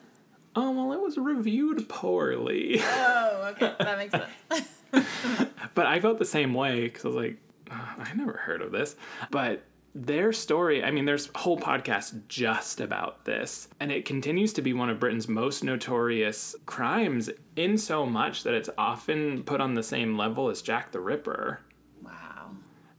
oh, 0.56 0.70
well, 0.72 0.92
it 0.92 1.00
was 1.00 1.16
reviewed 1.16 1.88
poorly. 1.88 2.80
Oh, 2.82 3.52
okay. 3.52 3.74
That 3.78 3.98
makes 3.98 4.12
sense. 4.12 4.68
but 5.74 5.86
I 5.86 6.00
felt 6.00 6.18
the 6.18 6.24
same 6.24 6.52
way 6.54 6.82
because 6.82 7.04
I 7.04 7.08
was 7.08 7.16
like, 7.16 7.36
"Oh, 7.70 7.94
I 7.98 8.12
never 8.14 8.32
heard 8.32 8.60
of 8.62 8.72
this. 8.72 8.96
But 9.30 9.62
their 9.94 10.32
story, 10.32 10.82
I 10.82 10.90
mean, 10.90 11.04
there's 11.04 11.30
whole 11.34 11.58
podcasts 11.58 12.20
just 12.28 12.80
about 12.80 13.24
this. 13.24 13.68
And 13.78 13.92
it 13.92 14.04
continues 14.04 14.52
to 14.54 14.62
be 14.62 14.72
one 14.72 14.90
of 14.90 14.98
Britain's 15.00 15.28
most 15.28 15.62
notorious 15.62 16.56
crimes 16.66 17.30
in 17.56 17.78
so 17.78 18.04
much 18.04 18.42
that 18.42 18.54
it's 18.54 18.70
often 18.76 19.44
put 19.44 19.60
on 19.60 19.74
the 19.74 19.82
same 19.82 20.16
level 20.16 20.48
as 20.48 20.60
Jack 20.62 20.90
the 20.92 21.00
Ripper. 21.00 21.60
wow. 22.02 22.50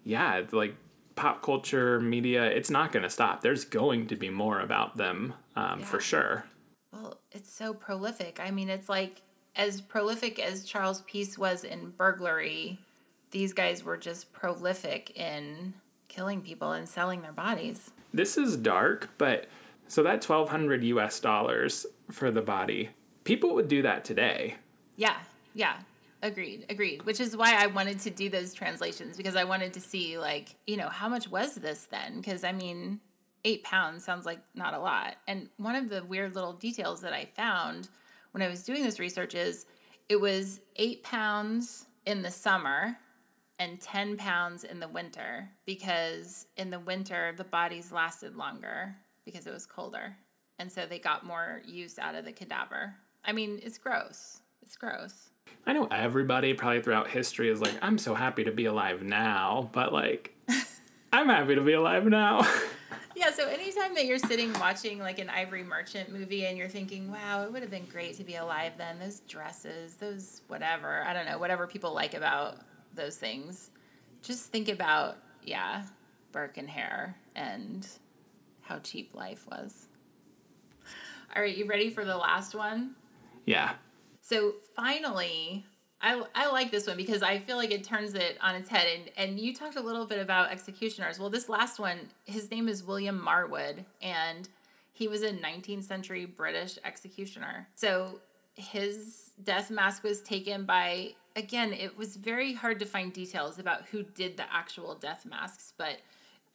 Yeah, 0.04 0.36
it's 0.38 0.54
like 0.54 0.76
pop 1.20 1.42
culture, 1.44 2.00
media, 2.00 2.46
it's 2.46 2.70
not 2.70 2.94
going 2.94 3.04
to 3.04 3.10
stop. 3.10 3.42
There's 3.42 3.66
going 3.66 4.08
to 4.08 4.16
be 4.16 4.30
more 4.30 4.62
about 4.62 4.96
them 4.96 5.34
um, 5.58 5.82
for 5.82 6.00
sure. 6.00 6.46
Well, 6.94 7.20
it's 7.34 7.52
so 7.52 7.74
prolific. 7.74 8.40
I 8.42 8.52
mean, 8.52 8.70
it's 8.70 8.88
like 8.88 9.22
as 9.54 9.82
prolific 9.82 10.40
as 10.40 10.64
Charles 10.64 11.02
Peace 11.02 11.38
was 11.38 11.66
in 11.66 11.90
burglary, 11.90 12.80
these 13.32 13.52
guys 13.52 13.84
were 13.84 13.98
just 13.98 14.32
prolific 14.32 15.12
in 15.18 15.74
killing 16.08 16.42
people 16.42 16.72
and 16.72 16.88
selling 16.88 17.22
their 17.22 17.34
bodies. 17.34 17.92
This 18.14 18.38
is 18.38 18.56
dark, 18.56 19.10
but 19.18 19.48
so 19.90 20.02
that 20.04 20.24
1200 20.24 20.86
US 20.86 21.20
dollars 21.20 21.86
for 22.10 22.32
the 22.32 22.42
body, 22.42 22.92
people 23.26 23.56
would 23.56 23.68
do 23.68 23.82
that 23.82 24.06
today. 24.06 24.56
Yeah, 24.96 25.18
yeah. 25.54 25.80
Agreed, 26.22 26.66
agreed. 26.70 27.06
Which 27.06 27.20
is 27.20 27.38
why 27.38 27.56
I 27.56 27.68
wanted 27.68 28.00
to 28.02 28.10
do 28.10 28.30
those 28.30 28.54
translations 28.54 29.16
because 29.16 29.36
I 29.36 29.46
wanted 29.46 29.74
to 29.74 29.80
see, 29.80 30.18
like, 30.18 30.56
you 30.68 30.76
know, 30.76 30.90
how 30.90 31.08
much 31.08 31.30
was 31.30 31.56
this 31.56 31.88
then? 31.90 32.18
Because, 32.18 32.44
I 32.44 32.52
mean, 32.52 33.00
eight 33.46 33.64
pounds 33.64 34.04
sounds 34.04 34.26
like 34.26 34.40
not 34.54 34.74
a 34.74 34.80
lot. 34.80 35.16
And 35.28 35.50
one 35.58 35.76
of 35.76 35.90
the 35.90 36.04
weird 36.04 36.36
little 36.36 36.54
details 36.54 37.02
that 37.02 37.14
I 37.14 37.26
found 37.36 37.90
when 38.32 38.42
I 38.42 38.48
was 38.48 38.64
doing 38.64 38.84
this 38.84 39.00
research 39.00 39.34
is 39.34 39.66
it 40.10 40.20
was 40.20 40.60
eight 40.76 41.04
pounds 41.04 41.86
in 42.06 42.22
the 42.22 42.32
summer 42.32 42.98
and 43.60 43.80
10 43.80 44.18
pounds 44.18 44.64
in 44.64 44.80
the 44.80 44.88
winter 44.88 45.50
because 45.66 46.48
in 46.58 46.70
the 46.70 46.80
winter 46.80 47.34
the 47.38 47.44
bodies 47.44 47.92
lasted 47.92 48.36
longer 48.36 48.96
because 49.26 49.48
it 49.48 49.54
was 49.54 49.66
colder. 49.66 50.16
And 50.58 50.72
so 50.72 50.86
they 50.86 51.00
got 51.00 51.26
more 51.26 51.62
use 51.66 52.00
out 52.00 52.16
of 52.16 52.26
the 52.26 52.32
cadaver. 52.32 52.96
I 53.24 53.32
mean, 53.32 53.60
it's 53.64 53.78
gross. 53.78 54.42
It's 54.62 54.76
gross. 54.76 55.30
I 55.66 55.74
know 55.74 55.88
everybody 55.92 56.54
probably 56.54 56.82
throughout 56.82 57.10
history 57.10 57.50
is 57.50 57.62
like, 57.62 57.76
I'm 57.82 57.98
so 57.98 58.16
happy 58.16 58.44
to 58.46 58.52
be 58.52 58.66
alive 58.66 59.04
now, 59.04 59.70
but 59.72 59.94
like, 59.94 60.34
I'm 61.14 61.28
happy 61.28 61.56
to 61.56 61.62
be 61.62 61.74
alive 61.74 62.06
now. 62.06 62.48
Yeah, 63.16 63.32
so 63.32 63.50
anytime 63.50 63.96
that 63.96 64.06
you're 64.06 64.18
sitting 64.18 64.54
watching 64.54 64.98
like 65.00 65.20
an 65.20 65.30
Ivory 65.30 65.64
Merchant 65.64 66.10
movie 66.10 66.46
and 66.46 66.58
you're 66.58 66.70
thinking, 66.70 67.12
wow, 67.12 67.44
it 67.44 67.52
would 67.52 67.62
have 67.62 67.72
been 67.72 67.86
great 67.86 68.16
to 68.16 68.24
be 68.24 68.36
alive 68.36 68.74
then, 68.78 68.98
those 68.98 69.20
dresses, 69.22 69.96
those 69.96 70.42
whatever, 70.48 71.04
I 71.06 71.12
don't 71.12 71.26
know, 71.26 71.38
whatever 71.38 71.68
people 71.68 71.94
like 71.94 72.14
about 72.14 72.60
those 72.96 73.18
things, 73.18 73.72
just 74.22 74.46
think 74.54 74.70
about, 74.70 75.18
yeah, 75.44 75.84
Burke 76.32 76.58
and 76.58 76.70
Hare 76.70 77.18
and 77.36 77.86
how 78.62 78.80
cheap 78.80 79.14
life 79.14 79.46
was. 79.52 79.88
All 81.36 81.42
right, 81.42 81.58
you 81.58 81.66
ready 81.66 81.90
for 81.90 82.06
the 82.06 82.16
last 82.16 82.56
one? 82.56 82.96
yeah. 83.46 83.74
So 84.30 84.54
finally, 84.76 85.66
I, 86.00 86.22
I 86.36 86.52
like 86.52 86.70
this 86.70 86.86
one 86.86 86.98
because 86.98 87.24
I 87.24 87.40
feel 87.40 87.58
like 87.58 87.72
it 87.72 87.84
turns 87.84 88.14
it 88.14 88.38
on 88.42 88.54
its 88.54 88.70
head. 88.70 88.86
And, 88.96 89.12
and 89.18 89.40
you 89.40 89.56
talked 89.56 89.76
a 89.76 89.82
little 89.82 90.06
bit 90.06 90.20
about 90.20 90.52
executioners. 90.52 91.18
Well, 91.18 91.32
this 91.32 91.50
last 91.50 91.80
one, 91.80 91.98
his 92.26 92.52
name 92.52 92.70
is 92.70 92.84
William 92.84 93.20
Marwood, 93.20 93.86
and 94.04 94.48
he 94.94 95.08
was 95.08 95.24
a 95.24 95.32
19th 95.32 95.84
century 95.84 96.26
British 96.26 96.78
executioner. 96.86 97.68
So 97.74 98.20
his 98.54 99.32
death 99.44 99.72
mask 99.72 100.04
was 100.04 100.22
taken 100.22 100.64
by, 100.64 101.16
again, 101.36 101.74
it 101.74 101.98
was 101.98 102.16
very 102.16 102.54
hard 102.54 102.78
to 102.82 102.86
find 102.86 103.12
details 103.12 103.58
about 103.58 103.86
who 103.86 104.04
did 104.04 104.38
the 104.38 104.46
actual 104.54 104.94
death 104.94 105.26
masks, 105.26 105.74
but 105.76 106.02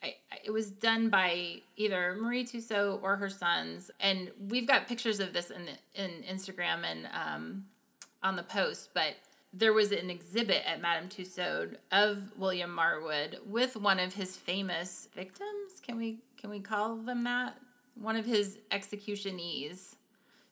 I, 0.05 0.14
it 0.45 0.51
was 0.51 0.71
done 0.71 1.09
by 1.09 1.62
either 1.77 2.17
Marie 2.21 2.45
Tussaud 2.45 3.01
or 3.03 3.17
her 3.17 3.31
sons, 3.31 3.90
and 3.99 4.31
we've 4.49 4.67
got 4.67 4.87
pictures 4.87 5.21
of 5.21 5.33
this 5.33 5.51
in 5.51 5.69
in 5.95 6.23
Instagram 6.23 6.85
and 6.85 7.09
um, 7.12 7.67
on 8.23 8.37
the 8.37 8.43
post. 8.43 8.90
But 8.95 9.14
there 9.53 9.73
was 9.73 9.93
an 9.93 10.11
exhibit 10.11 10.62
at 10.67 10.81
Madame 10.81 11.09
Tussaud 11.09 11.77
of 11.93 12.37
William 12.37 12.77
Marwood 12.77 13.38
with 13.47 13.77
one 13.77 14.01
of 14.01 14.14
his 14.14 14.37
famous 14.37 15.09
victims. 15.14 15.81
Can 15.83 15.97
we 15.97 16.19
can 16.37 16.51
we 16.51 16.61
call 16.61 16.97
them 16.97 17.25
that? 17.25 17.57
One 17.95 18.17
of 18.17 18.27
his 18.27 18.59
executionees. 18.71 19.97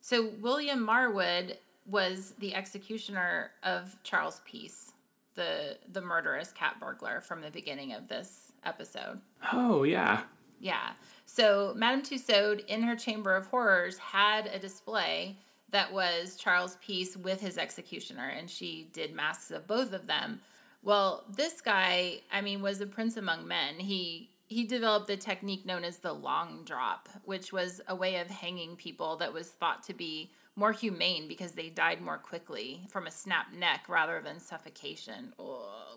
So 0.01 0.31
William 0.41 0.87
Marwood 0.87 1.57
was 1.87 2.35
the 2.39 2.55
executioner 2.55 3.51
of 3.63 3.97
Charles 4.05 4.41
Peace, 4.45 4.93
the 5.35 5.77
the 5.93 6.01
murderous 6.01 6.53
cat 6.53 6.77
burglar 6.81 7.21
from 7.21 7.41
the 7.41 7.51
beginning 7.51 7.93
of 7.93 8.09
this 8.09 8.52
episode. 8.65 9.21
Oh, 9.53 9.83
yeah. 9.83 10.23
Yeah. 10.61 10.91
So 11.27 11.73
Madame 11.77 12.03
Tussaud 12.03 12.59
in 12.69 12.83
her 12.83 12.97
Chamber 12.97 13.35
of 13.35 13.47
Horrors 13.47 13.99
had 13.99 14.47
a 14.47 14.59
display 14.59 15.37
that 15.71 15.93
was 15.93 16.37
Charles 16.37 16.77
Peace 16.85 17.17
with 17.17 17.41
his 17.41 17.59
executioner, 17.59 18.29
and 18.29 18.49
she 18.49 18.89
did 18.93 19.15
masks 19.15 19.51
of 19.51 19.67
both 19.67 19.93
of 19.93 20.07
them. 20.07 20.41
Well, 20.83 21.25
this 21.35 21.61
guy, 21.61 22.21
I 22.31 22.43
mean, 22.43 22.61
was 22.61 22.81
a 22.81 22.87
prince 22.87 23.17
among 23.17 23.49
men. 23.49 23.79
He 23.79 24.29
he 24.49 24.65
developed 24.65 25.07
the 25.07 25.17
technique 25.17 25.65
known 25.65 25.83
as 25.83 25.99
the 25.99 26.13
long 26.13 26.63
drop, 26.65 27.09
which 27.25 27.55
was 27.55 27.81
a 27.89 27.95
way 27.95 28.17
of 28.17 28.29
hanging 28.29 28.77
people 28.77 29.17
that 29.17 29.33
was 29.33 29.49
thought 29.49 29.83
to 29.85 29.95
be 29.95 30.31
more 30.57 30.73
humane 30.73 31.27
because 31.27 31.53
they 31.53 31.71
died 31.71 32.03
more 32.03 32.19
quickly 32.19 32.83
from 32.91 33.07
a 33.07 33.11
snap 33.11 33.47
neck 33.55 33.87
rather 33.89 34.21
than 34.21 34.39
suffocation, 34.39 35.33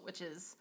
which 0.04 0.22
is 0.22 0.56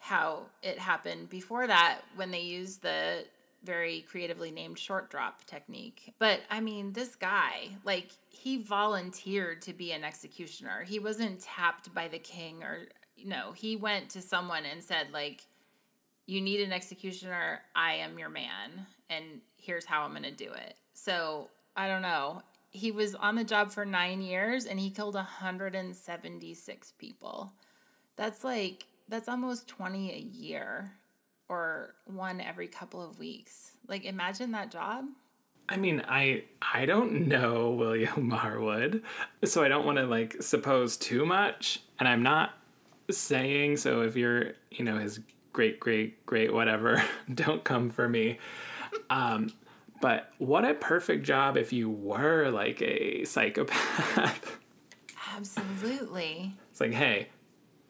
how 0.00 0.46
it 0.62 0.78
happened 0.78 1.28
before 1.28 1.66
that 1.66 2.00
when 2.16 2.30
they 2.30 2.40
used 2.40 2.82
the 2.82 3.24
very 3.62 4.00
creatively 4.10 4.50
named 4.50 4.78
short 4.78 5.10
drop 5.10 5.44
technique. 5.44 6.14
But 6.18 6.40
I 6.50 6.60
mean, 6.60 6.94
this 6.94 7.14
guy, 7.14 7.68
like, 7.84 8.08
he 8.30 8.56
volunteered 8.56 9.60
to 9.62 9.74
be 9.74 9.92
an 9.92 10.02
executioner. 10.02 10.84
He 10.84 10.98
wasn't 10.98 11.40
tapped 11.40 11.94
by 11.94 12.08
the 12.08 12.18
king 12.18 12.62
or, 12.62 12.88
you 13.14 13.28
know, 13.28 13.52
he 13.52 13.76
went 13.76 14.08
to 14.10 14.22
someone 14.22 14.64
and 14.64 14.82
said, 14.82 15.08
like, 15.12 15.42
you 16.24 16.40
need 16.40 16.60
an 16.60 16.72
executioner. 16.72 17.60
I 17.76 17.96
am 17.96 18.18
your 18.18 18.30
man. 18.30 18.86
And 19.10 19.42
here's 19.58 19.84
how 19.84 20.02
I'm 20.02 20.12
going 20.12 20.22
to 20.22 20.30
do 20.30 20.50
it. 20.50 20.76
So 20.94 21.50
I 21.76 21.88
don't 21.88 22.02
know. 22.02 22.40
He 22.70 22.90
was 22.90 23.14
on 23.14 23.34
the 23.34 23.44
job 23.44 23.70
for 23.70 23.84
nine 23.84 24.22
years 24.22 24.64
and 24.64 24.80
he 24.80 24.88
killed 24.88 25.14
176 25.14 26.92
people. 26.98 27.52
That's 28.16 28.44
like, 28.44 28.86
that's 29.10 29.28
almost 29.28 29.68
20 29.68 30.12
a 30.12 30.18
year 30.18 30.92
or 31.48 31.94
one 32.06 32.40
every 32.40 32.68
couple 32.68 33.02
of 33.02 33.18
weeks. 33.18 33.72
Like 33.88 34.04
imagine 34.04 34.52
that 34.52 34.70
job. 34.70 35.06
I 35.68 35.76
mean, 35.76 36.02
I 36.08 36.44
I 36.60 36.86
don't 36.86 37.28
know 37.28 37.70
William 37.78 38.30
Marwood, 38.30 39.02
so 39.44 39.62
I 39.62 39.68
don't 39.68 39.84
want 39.84 39.98
to 39.98 40.06
like 40.06 40.36
suppose 40.40 40.96
too 40.96 41.26
much, 41.26 41.80
and 41.98 42.08
I'm 42.08 42.22
not 42.22 42.54
saying 43.10 43.76
so 43.76 44.02
if 44.02 44.16
you're, 44.16 44.52
you 44.70 44.84
know, 44.84 44.98
his 44.98 45.20
great 45.52 45.80
great 45.80 46.24
great 46.26 46.52
whatever, 46.52 47.02
don't 47.34 47.64
come 47.64 47.90
for 47.90 48.08
me. 48.08 48.38
Um 49.10 49.52
but 50.00 50.32
what 50.38 50.64
a 50.64 50.72
perfect 50.74 51.26
job 51.26 51.56
if 51.56 51.72
you 51.72 51.90
were 51.90 52.48
like 52.50 52.80
a 52.80 53.24
psychopath. 53.24 54.58
Absolutely. 55.36 56.54
It's 56.70 56.80
like, 56.80 56.94
hey, 56.94 57.28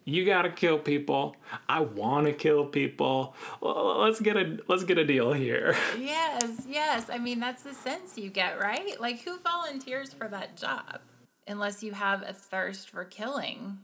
you 0.04 0.24
gotta 0.24 0.50
kill 0.50 0.78
people. 0.78 1.36
I 1.68 1.80
want 1.80 2.26
to 2.26 2.32
kill 2.32 2.66
people. 2.66 3.34
Let's 3.60 4.20
get 4.20 4.36
a 4.36 4.58
let's 4.68 4.84
get 4.84 4.98
a 4.98 5.04
deal 5.04 5.32
here. 5.32 5.76
Yes, 5.98 6.66
yes. 6.68 7.10
I 7.10 7.18
mean, 7.18 7.40
that's 7.40 7.62
the 7.62 7.74
sense 7.74 8.16
you 8.16 8.30
get, 8.30 8.60
right? 8.60 8.98
Like, 9.00 9.22
who 9.22 9.38
volunteers 9.38 10.12
for 10.12 10.28
that 10.28 10.56
job 10.56 11.00
unless 11.46 11.82
you 11.82 11.92
have 11.92 12.22
a 12.22 12.32
thirst 12.32 12.88
for 12.90 13.04
killing? 13.04 13.78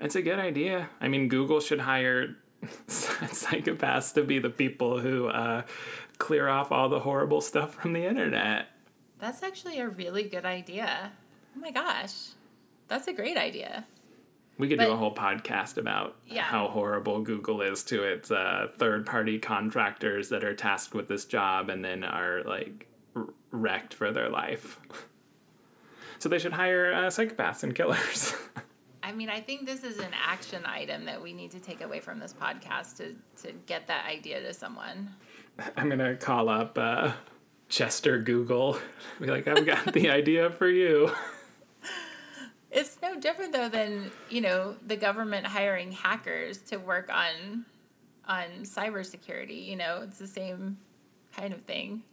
It's 0.00 0.16
a 0.16 0.22
good 0.22 0.38
idea. 0.38 0.90
I 1.00 1.08
mean, 1.08 1.28
Google 1.28 1.60
should 1.60 1.80
hire 1.80 2.36
psychopaths 2.88 4.14
to 4.14 4.22
be 4.22 4.38
the 4.38 4.50
people 4.50 4.98
who 4.98 5.28
uh, 5.28 5.62
clear 6.18 6.48
off 6.48 6.72
all 6.72 6.88
the 6.88 7.00
horrible 7.00 7.40
stuff 7.40 7.74
from 7.74 7.92
the 7.92 8.04
internet. 8.04 8.66
That's 9.18 9.42
actually 9.42 9.78
a 9.78 9.88
really 9.88 10.24
good 10.24 10.44
idea. 10.44 11.12
Oh 11.56 11.60
my 11.60 11.70
gosh. 11.70 12.30
That's 12.88 13.08
a 13.08 13.12
great 13.12 13.36
idea. 13.36 13.86
We 14.58 14.68
could 14.68 14.78
but, 14.78 14.86
do 14.86 14.92
a 14.92 14.96
whole 14.96 15.14
podcast 15.14 15.78
about 15.78 16.16
yeah. 16.26 16.42
how 16.42 16.66
horrible 16.66 17.22
Google 17.22 17.62
is 17.62 17.84
to 17.84 18.02
its 18.02 18.30
uh, 18.30 18.66
third 18.76 19.06
party 19.06 19.38
contractors 19.38 20.30
that 20.30 20.42
are 20.42 20.54
tasked 20.54 20.94
with 20.94 21.06
this 21.06 21.24
job 21.24 21.70
and 21.70 21.84
then 21.84 22.02
are 22.02 22.42
like 22.42 22.88
r- 23.14 23.28
wrecked 23.52 23.94
for 23.94 24.10
their 24.10 24.28
life. 24.28 24.80
so 26.18 26.28
they 26.28 26.40
should 26.40 26.52
hire 26.52 26.92
uh, 26.92 27.06
psychopaths 27.06 27.62
and 27.62 27.74
killers. 27.74 28.34
I 29.02 29.12
mean, 29.12 29.30
I 29.30 29.40
think 29.40 29.64
this 29.64 29.84
is 29.84 29.98
an 29.98 30.10
action 30.12 30.66
item 30.66 31.04
that 31.06 31.22
we 31.22 31.32
need 31.32 31.52
to 31.52 31.60
take 31.60 31.80
away 31.80 32.00
from 32.00 32.18
this 32.18 32.34
podcast 32.34 32.96
to, 32.96 33.14
to 33.42 33.52
get 33.66 33.86
that 33.86 34.06
idea 34.06 34.42
to 34.42 34.52
someone. 34.52 35.10
I'm 35.76 35.88
going 35.88 36.00
to 36.00 36.16
call 36.16 36.48
up 36.48 36.76
uh, 36.76 37.12
Chester 37.68 38.18
Google. 38.18 38.78
Be 39.20 39.28
like, 39.28 39.46
I've 39.46 39.64
got 39.64 39.92
the 39.92 40.10
idea 40.10 40.50
for 40.50 40.68
you. 40.68 41.10
It's 42.78 42.96
no 43.02 43.18
different 43.18 43.52
though 43.52 43.68
than 43.68 44.12
you 44.30 44.40
know 44.40 44.76
the 44.86 44.96
government 44.96 45.44
hiring 45.44 45.90
hackers 45.90 46.58
to 46.70 46.76
work 46.76 47.10
on 47.12 47.64
on 48.24 48.44
cybersecurity. 48.62 49.66
You 49.66 49.74
know, 49.74 50.02
it's 50.04 50.18
the 50.18 50.28
same 50.28 50.78
kind 51.36 51.52
of 51.52 51.62
thing. 51.62 52.04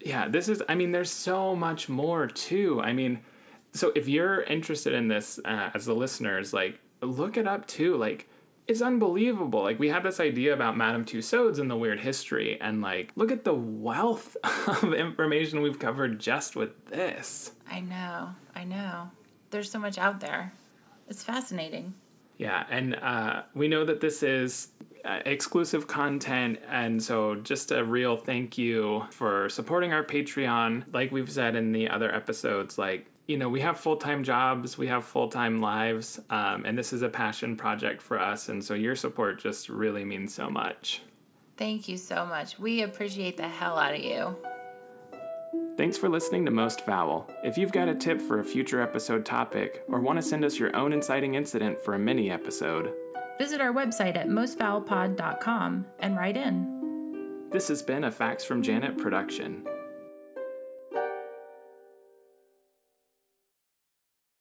Yeah, 0.00 0.26
this 0.26 0.48
is. 0.48 0.62
I 0.66 0.76
mean, 0.76 0.92
there's 0.92 1.10
so 1.10 1.54
much 1.54 1.90
more 1.90 2.26
too. 2.26 2.80
I 2.80 2.94
mean, 2.94 3.20
so 3.74 3.92
if 3.94 4.08
you're 4.08 4.44
interested 4.44 4.94
in 4.94 5.08
this 5.08 5.40
uh, 5.44 5.70
as 5.74 5.84
the 5.84 5.94
listeners, 5.94 6.54
like 6.54 6.80
look 7.02 7.36
it 7.36 7.46
up 7.46 7.66
too. 7.66 7.94
Like 7.98 8.30
it's 8.66 8.80
unbelievable. 8.80 9.62
Like 9.62 9.78
we 9.78 9.90
have 9.90 10.04
this 10.04 10.20
idea 10.20 10.54
about 10.54 10.74
Madame 10.74 11.04
Tussauds 11.04 11.58
and 11.58 11.70
the 11.70 11.76
weird 11.76 12.00
history, 12.00 12.58
and 12.62 12.80
like 12.80 13.12
look 13.14 13.30
at 13.30 13.44
the 13.44 13.52
wealth 13.52 14.38
of 14.68 14.94
information 14.94 15.60
we've 15.60 15.78
covered 15.78 16.18
just 16.18 16.56
with 16.56 16.86
this. 16.86 17.52
I 17.70 17.80
know. 17.80 18.30
I 18.54 18.64
know 18.64 19.10
there's 19.50 19.70
so 19.70 19.78
much 19.78 19.98
out 19.98 20.20
there. 20.20 20.52
It's 21.08 21.22
fascinating. 21.22 21.94
Yeah, 22.36 22.64
and 22.70 22.94
uh, 22.94 23.42
we 23.54 23.68
know 23.68 23.84
that 23.84 24.00
this 24.00 24.22
is 24.22 24.68
uh, 25.04 25.20
exclusive 25.24 25.86
content, 25.86 26.60
and 26.68 27.02
so 27.02 27.34
just 27.34 27.72
a 27.72 27.82
real 27.82 28.16
thank 28.16 28.56
you 28.56 29.04
for 29.10 29.48
supporting 29.48 29.92
our 29.92 30.04
Patreon. 30.04 30.84
Like 30.92 31.10
we've 31.10 31.30
said 31.30 31.56
in 31.56 31.72
the 31.72 31.88
other 31.88 32.14
episodes, 32.14 32.78
like 32.78 33.06
you 33.26 33.36
know, 33.36 33.48
we 33.48 33.60
have 33.60 33.78
full 33.78 33.96
time 33.96 34.24
jobs, 34.24 34.78
we 34.78 34.86
have 34.86 35.04
full 35.04 35.28
time 35.28 35.60
lives, 35.60 36.20
um, 36.30 36.64
and 36.64 36.76
this 36.78 36.92
is 36.92 37.02
a 37.02 37.08
passion 37.08 37.56
project 37.56 38.00
for 38.00 38.18
us, 38.18 38.48
and 38.48 38.64
so 38.64 38.74
your 38.74 38.96
support 38.96 39.40
just 39.40 39.68
really 39.68 40.04
means 40.04 40.32
so 40.32 40.48
much. 40.48 41.02
Thank 41.56 41.88
you 41.88 41.96
so 41.96 42.24
much. 42.24 42.58
We 42.58 42.82
appreciate 42.82 43.36
the 43.36 43.48
hell 43.48 43.78
out 43.78 43.94
of 43.94 44.00
you. 44.00 44.36
Thanks 45.78 45.96
for 45.96 46.08
listening 46.08 46.44
to 46.44 46.50
Most 46.50 46.80
Foul. 46.80 47.30
If 47.44 47.56
you've 47.56 47.70
got 47.70 47.86
a 47.86 47.94
tip 47.94 48.20
for 48.20 48.40
a 48.40 48.44
future 48.44 48.82
episode 48.82 49.24
topic, 49.24 49.84
or 49.86 50.00
want 50.00 50.16
to 50.18 50.22
send 50.22 50.44
us 50.44 50.58
your 50.58 50.74
own 50.74 50.92
inciting 50.92 51.36
incident 51.36 51.80
for 51.80 51.94
a 51.94 51.98
mini 52.00 52.32
episode, 52.32 52.92
visit 53.38 53.60
our 53.60 53.72
website 53.72 54.16
at 54.16 54.26
mostfoulpod.com 54.26 55.86
and 56.00 56.16
write 56.16 56.36
in. 56.36 57.46
This 57.52 57.68
has 57.68 57.80
been 57.80 58.02
a 58.02 58.10
Facts 58.10 58.42
from 58.42 58.60
Janet 58.60 58.98
production. 58.98 59.64